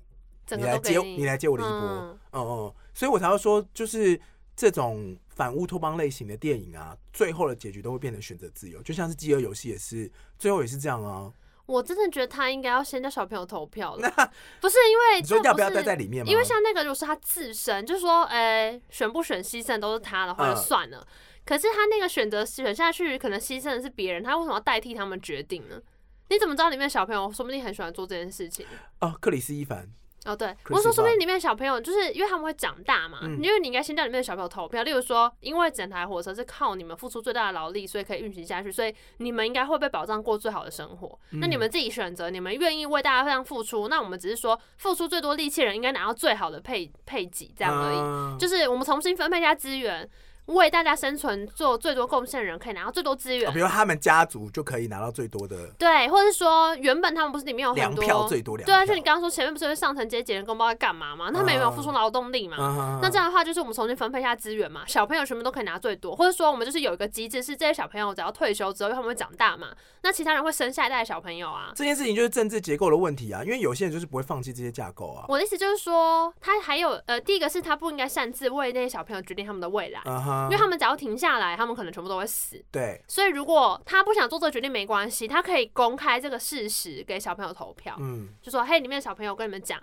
[0.51, 1.80] 你来接，你来接我的衣钵。
[1.80, 4.22] 哦哦，所以我才会说，就是。
[4.56, 11.32] 这种反乌托邦类型的电影啊，最后的结局都会变成选择自由，就像是《饥饿游戏》也是，最后也是这样啊。
[11.66, 14.10] 我真的觉得他应该要先叫小朋友投票了，
[14.60, 16.30] 不是因为你说要不要待在里面吗？
[16.30, 21.08] 因为像那个，如果是他自身，就是说，哎，选不选牺牲都是他的话，就算了。
[21.45, 25.82] 可是他那个选择选下去，可能牺牲的是别人，他为什么要代替他们决定呢？
[26.30, 28.66] 你怎么知道里面小朋友说不定很喜欢做这件事情？
[28.99, 29.89] 哦，克里斯·伊凡。
[30.26, 34.82] 哦，对，我说说不定里面小朋友就是因为他们会长大嘛，嗯、因为你应该先叫里面的小朋友投票。
[34.84, 41.19] 例如说，因为整台火车是靠你们付出最大的劳力，所以可以运行下去，所以你们应该会被保障过最好的生活。
[41.32, 50.09] 嗯、那你们自己选择，你们愿意为大家这样付出，那我们只是说付出最多力气的人应该拿到最好的配配给这样而已，嗯、就是我们重新分配一下资源。
[50.47, 61.31] 为大家生存做最多贡献的人可以拿到最多资源，比如他们家族就可以拿到最多的，对，或者是说原本他们不是里面有很多票最多两票，对啊，就你刚刚说前面不是会上层阶级人工包在干嘛吗？
[61.31, 69.69] 他们也没有付出劳动力嘛，那这样的话就是我们重新分配一下资源嘛，小朋友全部都可以拿最多，或者说我们就是有一个机制，是这些小朋友只要退休之后，他们会长大嘛，
[70.01, 75.25] 那其他人会生下一代的小朋友啊，这件事情就是政治结构的问题啊，因为有些人就是不会放弃这些架构啊。
[75.29, 80.01] 我的意思就是说，他还有呃，第一个是他不应该擅自为那些小朋友决定他们的未来，
[80.45, 81.13] 因为他们只要停。
[81.23, 82.61] 下来，他们可能全部都会死。
[82.69, 87.95] 对，所以如果他不想做这个决定，没关系，他可以公开这个事实给小朋友投票。
[87.99, 89.79] 嗯，就说嘿，里面的小朋友跟你们讲，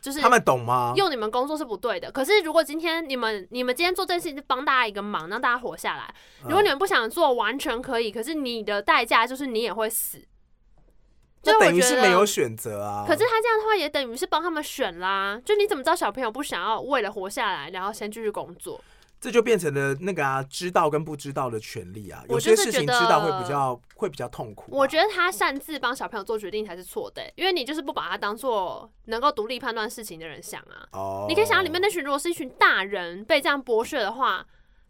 [0.00, 0.92] 就是他们懂吗？
[0.94, 2.12] 用你们工作是不对的。
[2.12, 6.14] 可是如果今天你们你们今天做这件事情，是帮大家一个忙，让大家活下来。
[6.44, 8.12] 如果你们不想做，完全可以。
[8.12, 10.24] 可是你的代价就是你也会死。
[11.42, 13.04] 就等于是没有选择啊。
[13.06, 15.40] 可是他这样的话，也等于是帮他们选啦。
[15.44, 18.80] 就你怎么知道小朋友不想要为了活下来，然后先继续工作？
[19.24, 22.22] 这就变成了那个啊，知道跟不知道的权利啊。
[22.28, 24.66] 有些事情知道会比较会比较痛苦。
[24.70, 30.84] 我觉得他擅自帮小朋友做决定才是错的，因为你就是不把他当做能够独立判断事情的人想啊。
[30.92, 31.24] 哦。
[31.26, 34.44] 你可以想到里面那群如果是一群大人被这样剥削的话，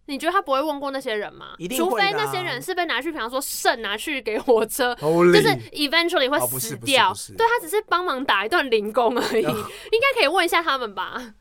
[0.06, 1.54] 你觉得他不会问过那些人吗？
[1.58, 7.14] 一定除非那些人是被拿去，比方说肾拿去给火车，就是 eventually 会死掉。
[7.38, 11.34] 对，他只是帮忙打一段零工而已，应该可以问一下他们吧。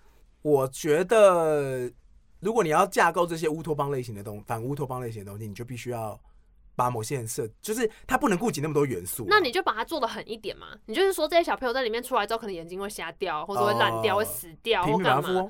[0.44, 1.92] 我觉得。
[2.44, 6.20] 如果你要架构这些乌托邦类型的东西，反乌托邦类型的东西，你就必须要
[6.76, 9.26] 把某些人设，就是他不能顾及那么多元素。
[9.28, 10.68] 那你就把它做的狠一点嘛。
[10.88, 15.50] 你就是说，这些小朋友在里面出来之后，可能眼睛会瞎掉，或者会烂掉，会死掉，或干嘛？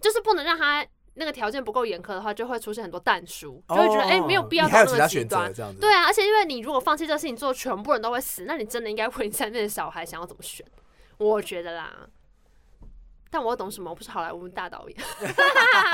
[0.00, 5.52] 就是不能让他那个条件不够严苛的话，就会出现很多但书，就会觉得哎、没有必要到那么极端。
[5.80, 10.66] 对啊，而且因为你如果放弃这个事情做，全部人都会死，那你真的应该问一下那些小孩想要怎么选？
[11.18, 12.08] 我觉得啦。
[13.34, 13.90] 但我懂什么？
[13.90, 14.96] 我不是好莱坞大导演。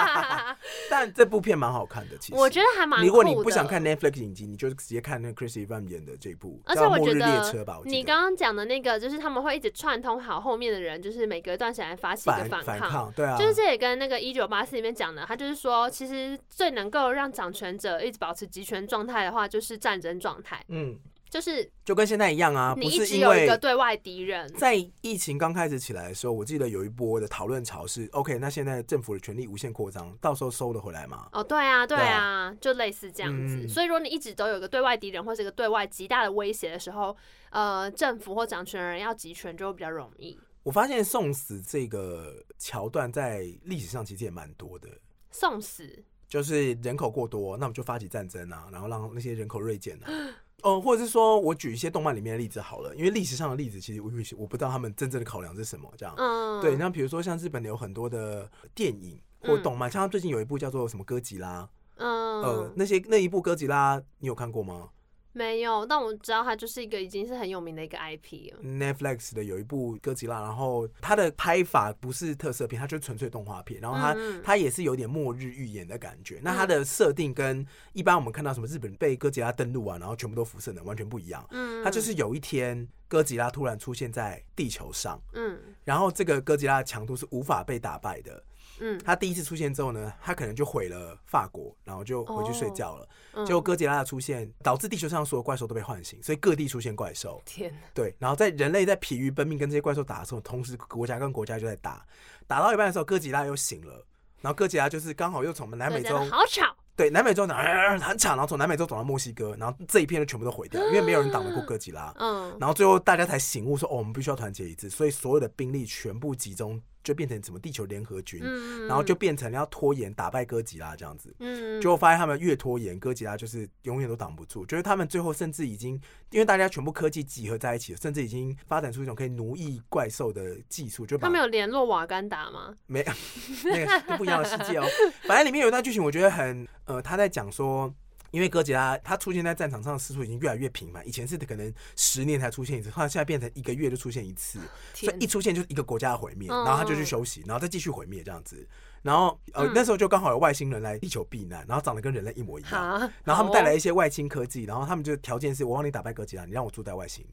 [0.90, 3.02] 但这部片蛮好看的，其实我觉得还蛮。
[3.02, 6.60] 如果你不想看 Netflix 影集，你就直接看那个 Chris Evans 演的这部。
[6.66, 7.50] 而且我觉得
[7.86, 12.62] 你刚刚讲的那个，就是他们会一直串通好后面的人，就是每隔一段时间发起一个反抗。
[12.62, 13.38] 反抗，对啊。
[13.38, 20.62] 就是这也跟那个一九八四里面讲的，他就是说，其实最能够让掌权者一直保持集权状态的话，就是战争状态。
[20.68, 20.98] 嗯。
[21.30, 24.52] 就是就跟现在一样啊，你一直有一个对外敌人。
[24.54, 31.28] 在疫情刚开始起来的时候，我记得有一波的讨论潮是：OK，那现在政府的权力无限扩张，到时候收得回来吗？
[31.32, 33.54] 哦，对啊，对啊，就类似这样子。
[33.64, 37.16] 嗯、所以，如果你一直都有一个对外敌人或是一个对外极大的威胁的时候，
[37.50, 40.36] 呃，政府或掌权人要集权就会比较容易。
[40.64, 44.88] 我发现送死这个桥段在历史上其实也蛮多的。
[45.30, 50.10] 送死就是人口过多，那我们就发起战争啊，然后让那些人口锐减啊。
[50.62, 56.14] 哦、呃，或者是说我举一些动漫里面的例子好了，因为历史上的例子其实我我不知道他们真正的考量是什么，这样。
[56.16, 56.60] 嗯。
[56.60, 64.90] 对，那比如说像日本有很多的电影或动漫，嗯、像他最近有一部叫做什么哥吉拉，嗯，呃，那些那一部哥吉拉你有看过吗？
[65.32, 68.62] 没有，但我知道它就是一个已经是很有名的一个 IP 了。
[68.62, 76.38] Netflix 的有一部哥吉拉，然后它的拍法不是特色片，它就是纯粹动画片，然后它、嗯、它也是有点末日预言的感觉。
[76.38, 81.46] 嗯、那它的设定跟一般我们看到什么日本被哥吉拉登陆啊，然后全部都辐射的完全不一样。
[81.50, 88.42] 嗯，它就是有一天哥吉拉突然出现在地球上，嗯，然后这个哥吉拉的强度是无法被打败的。
[88.80, 93.08] 嗯，他第一次出现之后呢，他可能就毁了法国，然后就回去睡觉了。
[93.32, 97.40] 哦、结果哥吉拉的出现导致地球上所有怪兽都被唤醒，所以各地出现怪兽。
[97.44, 102.04] 天，对，然后在人类在疲于奔命跟这些怪兽打的时候，同时国家跟国家就在打，
[102.46, 104.04] 打到一半的时候，哥吉拉又醒了，
[104.40, 112.12] 然后哥吉拉就是刚好又从南美洲，好吵，对，南美洲很吵，然后从南美洲走到墨西哥，然后这一片就全部都毁掉， 因为没有人挡得过哥吉拉。
[112.18, 116.80] 嗯，然后最后大家才醒悟说，哦，我们必须要团结一致，所以所有的兵力全部集中。
[117.02, 124.66] 就变成什么地球联合军，嗯、然后就变成要拖延打败哥吉拉这样子，嗯，就发现他们越拖延，哥吉拉就是永远都挡不住。
[124.66, 131.06] 就是他们最后甚至已经，因为大家全部科技集合在一起了，甚至已经发展出一种可以奴役怪兽的技术。
[131.06, 132.74] 就他们有联络瓦干达吗？
[132.86, 133.04] 没，
[133.64, 134.86] 那个是不一样的世界哦。
[135.22, 137.92] 反正里面有一段剧情，我觉得很呃，他在讲说。
[138.30, 144.58] 因为哥吉拉它出现在战场上的次数已经越来越频繁，以前是可能十年才出现一次，后来现在变成一个月就出现一次，
[144.94, 148.66] 所以一出现就是一个国家的毁灭，然后他就去休息，然后再继续毁灭这样子。
[149.02, 157.26] 然后呃那时候就刚好有外星人来地球避难，然后长得跟人类一模一样，然后他们带来一些外星科技，然后他们就条件是我帮你打败哥吉拉，你让我住在外星。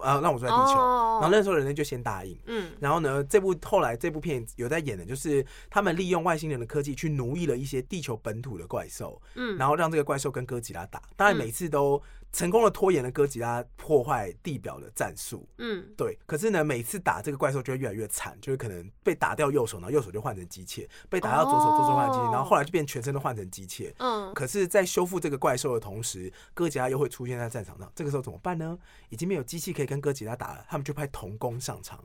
[0.00, 0.74] 啊，让我住在地球。
[0.74, 2.38] 然后那时候人类就先答应。
[2.46, 2.70] 嗯。
[2.80, 9.20] 然后呢，这部后来这部片有在演的，就是他们利用外星人的科技去奴役了一些地球本土的怪兽。
[9.34, 9.56] 嗯。
[9.56, 12.00] 然后让这个怪兽跟哥吉拉打，当然每次都
[12.32, 15.48] 成功的拖延了哥吉拉破坏地表的战术。
[15.58, 15.84] 嗯。
[15.96, 16.18] 对。
[16.26, 23.92] 可是呢，每次打这个怪兽就会越来越惨，就是可能被打掉右手，然后右手就换成机械；被打掉左手，左手换成机械，然后后来就变全身都换成机械。
[23.98, 24.32] 嗯。
[24.34, 27.90] 可是，在修复这个怪兽的同时，哥吉拉又会出现在战场上。
[27.94, 28.78] 这个时候怎么办呢？
[29.08, 32.04] 已经没有机器可以跟哥吉拉打了，他们就派童工上场，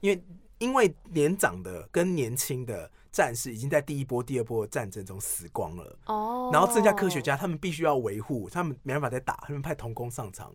[0.00, 0.22] 因为
[0.58, 10.54] 因为年长的跟年轻的战士已经在第一波、第二波的战争中死光了哦，然后剩下科学家，他们必须要维护，他们没办法再打，他们派童工上场。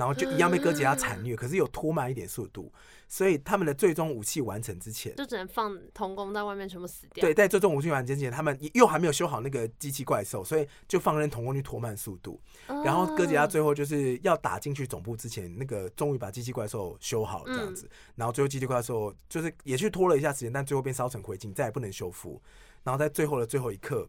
[0.00, 2.72] 然后就一样被哥吉拉惨虐，可是有拖慢一点速度，
[3.06, 7.20] 所以他们的最终武器完成之前，就只能放童工在外面全部死掉。
[7.20, 12.40] 对，在最终武器完成之前，他们又还没有修好那个机器怪兽，所以就放任童工去拖慢速度。
[12.82, 17.86] 然后哥吉拉最后就是要打进去总部之前，那个终于把机器怪兽修好这样子。
[18.14, 22.40] 然后最后机器怪兽就是也去拖了一下时间，但最后变烧成灰烬，再也不能修复。
[22.82, 24.08] 然后在最后的最后一刻，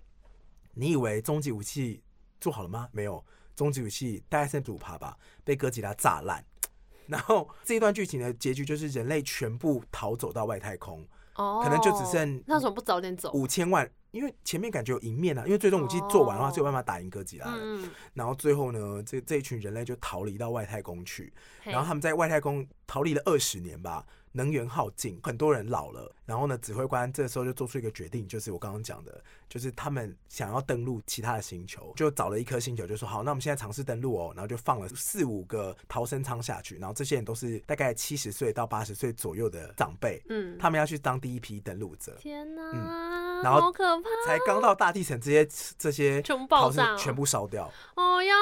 [0.74, 2.02] 你以为终极武器
[2.40, 2.88] 做好了吗？
[2.94, 3.22] 没有。
[3.62, 6.44] 终极武器大概剩五趴吧，被哥吉拉炸烂。
[7.06, 13.32] 然后这一段剧情的结局就是人类全部逃走到外太空，哦，可能就只剩那为什么不早点走？
[13.34, 17.58] 五千万，因为前面感觉有赢面啊，因为最终武器做完的话，是有办法打赢哥吉拉的。
[17.60, 21.34] 嗯，然后最后呢，这这一群人类就逃离到外太空去，
[21.64, 24.06] 然后他们在外太空逃离了二十年吧。
[24.34, 26.10] 能源耗尽，很多人老了。
[26.26, 34.32] 然后呢，指挥官这时候就做出一个决定，就是我刚刚讲的，就是他们想要登陆其他的星球，就找了一颗星球，就说好，那我们现在尝试登陆哦。
[34.34, 42.16] 然后就放了四五个逃生舱下去，然后这些人都是大概七十岁到八十岁左右的长辈，嗯，他们要去当第一批登陆者。
[42.18, 44.10] 天哪，嗯，然后好可怕！
[44.26, 45.48] 才刚到大地层，这些
[45.78, 47.72] 这些全部爆炸，全部烧掉。
[47.96, 48.34] 哦呀，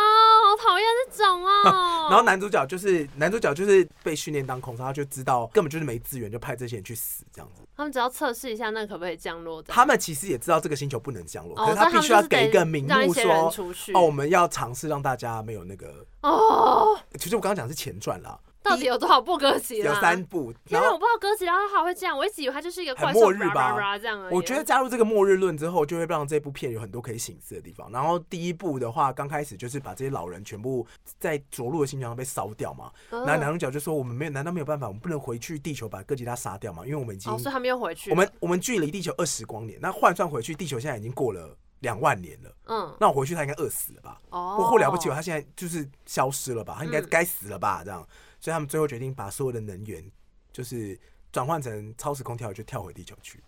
[0.48, 2.08] 好讨厌这种哦。
[2.10, 7.62] 然后男主角就是男主角就是被训练当空少，他就知道根本就是没资源，就派这些人去死这样子。
[7.76, 9.62] 他们只要测试一下，那可不可以降落？
[9.64, 13.52] 他们其实也知道这个星球不能降落，可是他必须要给一个名目说，
[13.94, 17.00] 哦，我们要尝试让大家没有那个哦。
[17.18, 18.38] 其实我刚刚讲的是前传啦。
[18.70, 19.78] 到底有多少部歌集？
[19.80, 20.54] 有三部。
[20.68, 23.98] 因为我不知道歌集，然后他还会这样，我一直以为他就是一个怪末日吧。
[23.98, 27.92] 这样我觉得加入这个末日论之后，就会让这部片有很多可以醒思的地方。
[27.92, 30.86] 然后第一部的话，刚开始就是把这些老人全部
[31.20, 32.92] 在着陆的星球上被烧掉嘛。
[33.10, 34.88] 然后男主角就说：“我们没有，难道没有办法？
[34.88, 36.84] 我们不能回去地球把哥吉拉杀掉吗？
[36.86, 37.32] 因为我们已经……
[37.40, 38.12] 所以他们又回去。
[38.12, 42.52] 我们我们距离地球二十光年，那换算回去，地球现在已经过了两万年了。
[42.68, 44.18] 嗯，那我回去他应该饿死了吧？
[44.30, 46.76] 哦，或了不起，他现在就是消失了吧？
[46.78, 47.82] 他应该该死了吧？
[47.84, 48.06] 这样。”
[48.40, 50.04] 所以他们最后决定把所有的能源，
[50.52, 50.98] 就是
[51.32, 53.44] 转换成超时空跳，就跳回地球去。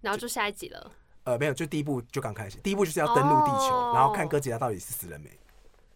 [0.00, 0.90] 然后就下一集了。
[1.24, 5.30] 呃，没有，就第一部就刚开始，第一部就是要登陆地球，哦、然后看哥吉拉到底是死了没。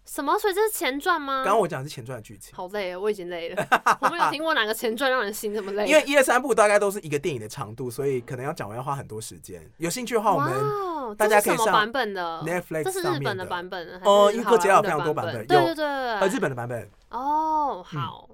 [0.06, 0.38] 什么？
[0.38, 1.42] 所以这是前传吗？
[1.44, 2.54] 刚刚我讲的是前传的剧情。
[2.54, 3.66] 好累啊，我已经累了。
[4.00, 5.84] 我没有听过哪个前传让人心这么累。
[5.88, 9.70] 因为一二三部大概都是一个电影的长度，所以可能要讲完要花很多时间。
[9.76, 16.88] 有兴趣的话，我们大家可以上版本的 Netflix 这是日本的版本哦，因为哥吉拉有非常多版本，对对对，呃，日本的版本。
[17.10, 18.28] 哦，好。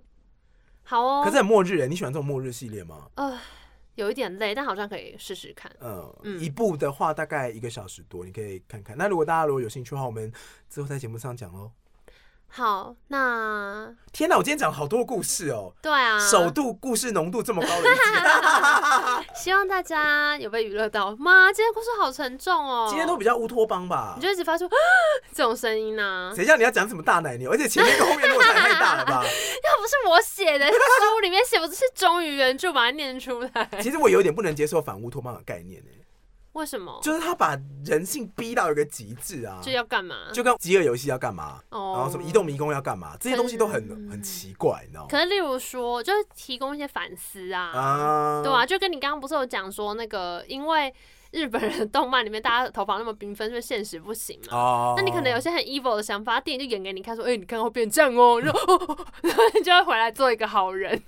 [0.87, 3.09] 好哦，可是很末日哎，你喜欢这种末日系列吗？
[3.15, 3.39] 呃，
[3.95, 5.75] 有一点累，但好像可以试试看。
[5.81, 8.95] 嗯，嗯，一部的话大概一个小时多，你可以看看。
[8.99, 10.31] 那如果大家如果有兴趣的话，我们
[10.69, 11.71] 之后在节目上讲喽。
[12.57, 14.37] 好，那天哪！
[14.37, 15.73] 我今天讲好多故事哦。
[15.83, 21.53] 对啊，首度故事浓度这么高的一集， 希望大家有被娱乐到妈？
[21.53, 22.87] 今天故事好沉重哦。
[22.89, 24.15] 今天都比较乌托邦吧？
[24.17, 24.71] 你就一直发出
[25.35, 26.33] 这种声音呢？
[26.37, 27.51] 谁叫你要讲什么大奶牛？
[27.51, 29.21] 而且前面跟后面落差太大了吧？
[29.27, 33.69] 要不是我写的，书里面写，我只是忠于原著把它念出来。
[33.83, 35.83] 其实我有点不能接受反乌托邦的概念
[36.55, 36.99] 为什么？
[37.03, 39.61] 就是他把人性逼到一个极致啊！
[39.61, 40.31] 就要干嘛？
[40.33, 43.17] 就跟饥饿游戏要干嘛？Oh, 然后什么移动迷宫要干嘛？
[43.21, 45.09] 这些东西都很很奇怪，你知道吗？
[45.11, 50.95] 可是例如说，就是提供一些反思啊，uh, 对啊，就跟你刚刚不是有讲说那个，因为
[51.33, 54.57] 日本人的动漫里面大家头发那么缤纷，所以现实不行嘛。
[54.57, 54.95] 哦。
[54.95, 61.03] Uh, 那你可能有些很 evil 的想法，电影就演给你看，说，哎、欸，你看会变这样哦，然后，然后你就会回来做一个好人，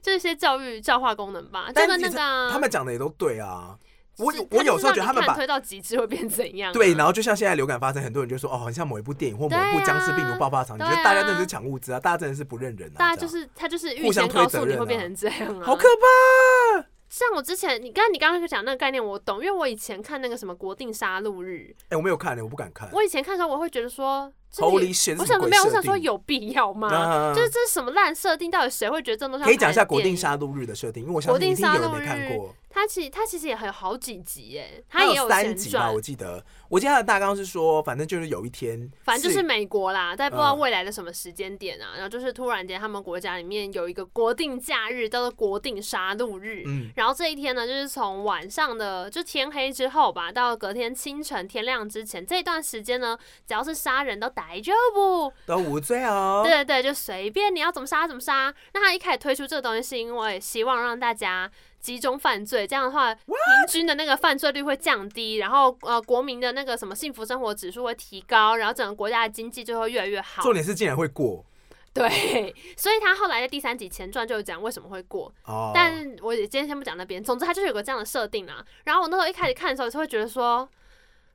[0.00, 1.72] 就是一些教育教化功能吧。
[1.72, 3.76] 就是那个、啊、他们讲的也都对啊。
[4.18, 6.72] 我我有时候觉得他们把推到极致会变怎样？
[6.72, 16.86] 对，然后就像现在流感发生，很多人就说哦，很像某一部电影或某一部僵尸病毒爆发场景，觉得大家真的是抢物资啊，大家真的是不认人啊，大家就是他就是互相推责任，会变成这样啊，好可怕！
[17.08, 22.88] 像我之前，你刚你刚刚讲那个概念我懂，因为我以前看那个什么国定杀戮日，哎，我没有看，我不敢看。
[22.92, 24.32] 我以前看的时候，我会觉得说。
[24.56, 24.80] 我
[25.26, 27.34] 想没有，我想说有必要吗？
[27.34, 28.48] 就是这是什么烂设定？
[28.48, 29.44] 到底谁会觉得这种东西？
[29.44, 32.54] 可以讲一下国定杀戮日的设定，因为我相信一定有人没看过。
[32.74, 36.44] 它其实它其实也还有好几集耶，它也有三集吧，我记得。
[36.68, 46.64] 我记得它的大纲是说，反正就是有一天，反正就是美国啦，在不知道未来的什么时间点啊，然后就是突然间他们国家里面有一个国定假日，叫做国定杀戮日。
[46.66, 53.16] 嗯，然后这一天呢，就是从晚上的就天黑之后吧，到隔天清晨天亮之前这段时间呢，
[53.46, 56.42] 只要是杀人都逮着不都无罪哦。
[56.44, 58.52] 对对对，就随便你要怎么杀怎么杀。
[58.72, 61.48] 那他一开始推出这个东西，是因为希望让大家
[61.84, 63.34] 集中犯罪，这样的话平
[63.68, 70.42] 均的那个犯罪率会降低，然后呃国民的那个什么幸福生活指数会提高，然后整个国家的经济就会越来越好。
[70.42, 71.44] 重点是竟然会过。
[71.92, 72.08] 对，
[72.74, 75.30] 所以他后来的第三集前传就讲为什么会过。
[75.44, 75.72] 哦。
[75.74, 78.64] 但我也今天先不讲那边，总之他就是有个这样的设定啊。
[78.84, 80.66] 然后我那时候一开始看的时候，就会觉得说。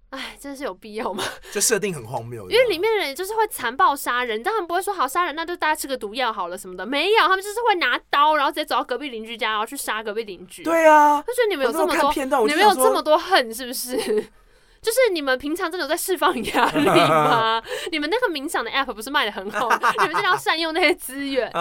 [0.10, 1.24] 哎，真是有必要吗？
[1.54, 10.64] 就设定很荒谬，因为里面的人就是会残暴杀人，但他们不会说好杀人，那就大家吃个毒药好了什么的，没有，他们就是会拿刀，然后直接走到隔壁邻居家，然后去杀隔壁邻居。
[10.64, 13.96] 对啊，就觉得你们有这么多，你们有这么多恨，是不是？
[14.82, 17.62] 就是你们平常真的有在释放压力吗？
[17.92, 21.52] 你们那个冥想的 app 不是卖的很好，你们真的要善用那些资源。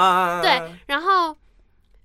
[0.41, 1.37] 对，然后。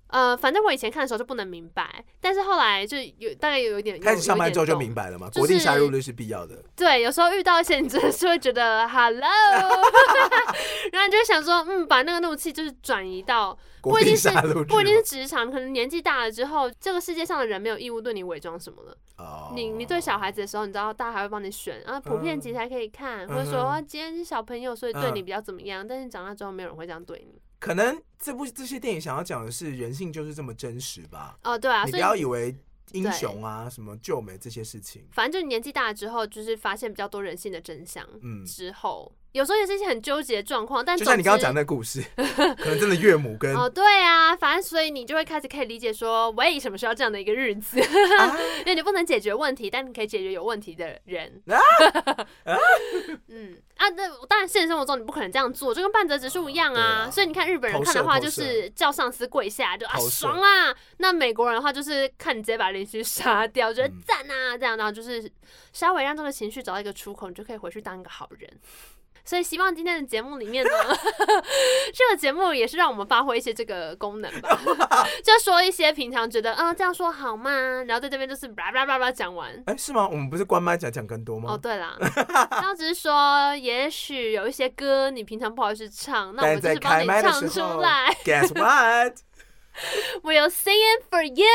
[0.08, 5.28] 呃，反正我以前看的时候就不能明白，但是后来就有大概有一点开始上班之后就明白了嘛。
[5.34, 6.62] 国定杀入率是必要的。
[6.76, 9.20] 对，有时候遇到一些你真的是会觉得 hello，
[10.92, 14.30] 然后你就想说，嗯，把那个怒气就是转移到不一定是
[14.68, 18.96] 不一定是职场，可能年纪大了之后，这个世界上的人没有义务对你伪装什么了。
[19.18, 19.52] 哦。
[19.54, 27.40] 你你对小孩子的时候，你知道大家还会帮你选啊，普遍级才可以看，或者说今天是小朋友，所以对你比较怎么样，但是长大之后没有人会这样对你。
[27.64, 31.38] 可能这部这些电影想要讲的是人性就是这么真实吧？
[31.44, 32.54] 哦，对啊，你不要以为
[32.92, 38.06] 英雄啊、什么救美这些事情，反正就年纪大了之后，就是发现比较多人性的真相。
[38.20, 47.80] 嗯，之后有时候也是一些很纠结的状况，但就像你刚刚讲那个故事， 可能真的岳母跟哦，对啊，反正所以你就会开始可以理解说，为什么需要这样的一个日子？
[48.18, 51.42] 啊、因为你不能解决问题，但你可以解决有问题的人。
[51.48, 51.58] 啊
[52.46, 52.56] 啊、
[53.26, 57.08] 嗯啊，那当然现实生活中你不可能这样做，就跟半泽直树一样啊。
[57.08, 60.72] 啊所以你看日本人看的话，就是叫上司跪下，就啊爽啊。
[60.98, 65.28] 那美国人的话，就是看你直接把邻居杀掉，觉得赞啊，这样，然后就是
[65.72, 68.48] 稍微让这个情绪找到一个出口，你就可以回去当一个好人。
[69.24, 70.70] 所以希望今天的节目里面呢，
[71.94, 74.60] 这个节目也是让我们发挥一些这个功能吧，
[75.24, 77.50] 就说一些平常觉得啊这样说好吗？
[77.84, 79.50] 然后在这边就是叭叭叭叭讲完。
[79.66, 80.06] 哎、欸，是吗？
[80.06, 81.52] 我们不是关麦讲讲更多吗？
[81.54, 81.96] 哦，对啦，
[82.52, 88.14] 然后只是说，也许有一些歌你平常不好意思唱，那我们就是帮你唱出来。
[88.24, 89.14] Guess what?
[90.22, 91.46] We'll sing it for you。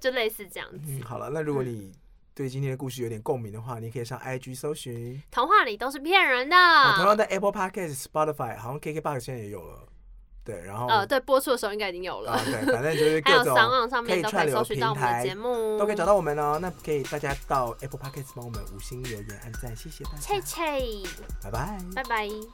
[0.00, 0.78] 就类似这样子。
[0.88, 1.92] 嗯，好了，那如果你。
[2.40, 5.22] 对今天的故事有点共鸣的话，你可以上 IG 搜寻。
[5.30, 6.56] 童话里都是骗人的。
[6.96, 9.80] 同样在 Apple Podcast、Spotify，好像 KKBOX 现在也有了。
[10.42, 12.32] 对，然后呃，对，播出的时候应该已经有了。
[12.32, 13.54] 啊、对，反正就是 各种
[14.06, 16.58] 可以串流平台节目都可以找到我们哦。
[16.62, 20.16] 那可以大家到 Apple Podcast 帮我们五星留言、按赞，谢谢大家。
[20.20, 21.06] 切切，
[21.42, 22.26] 拜拜，拜拜。
[22.26, 22.48] 今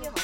[0.00, 0.16] 天好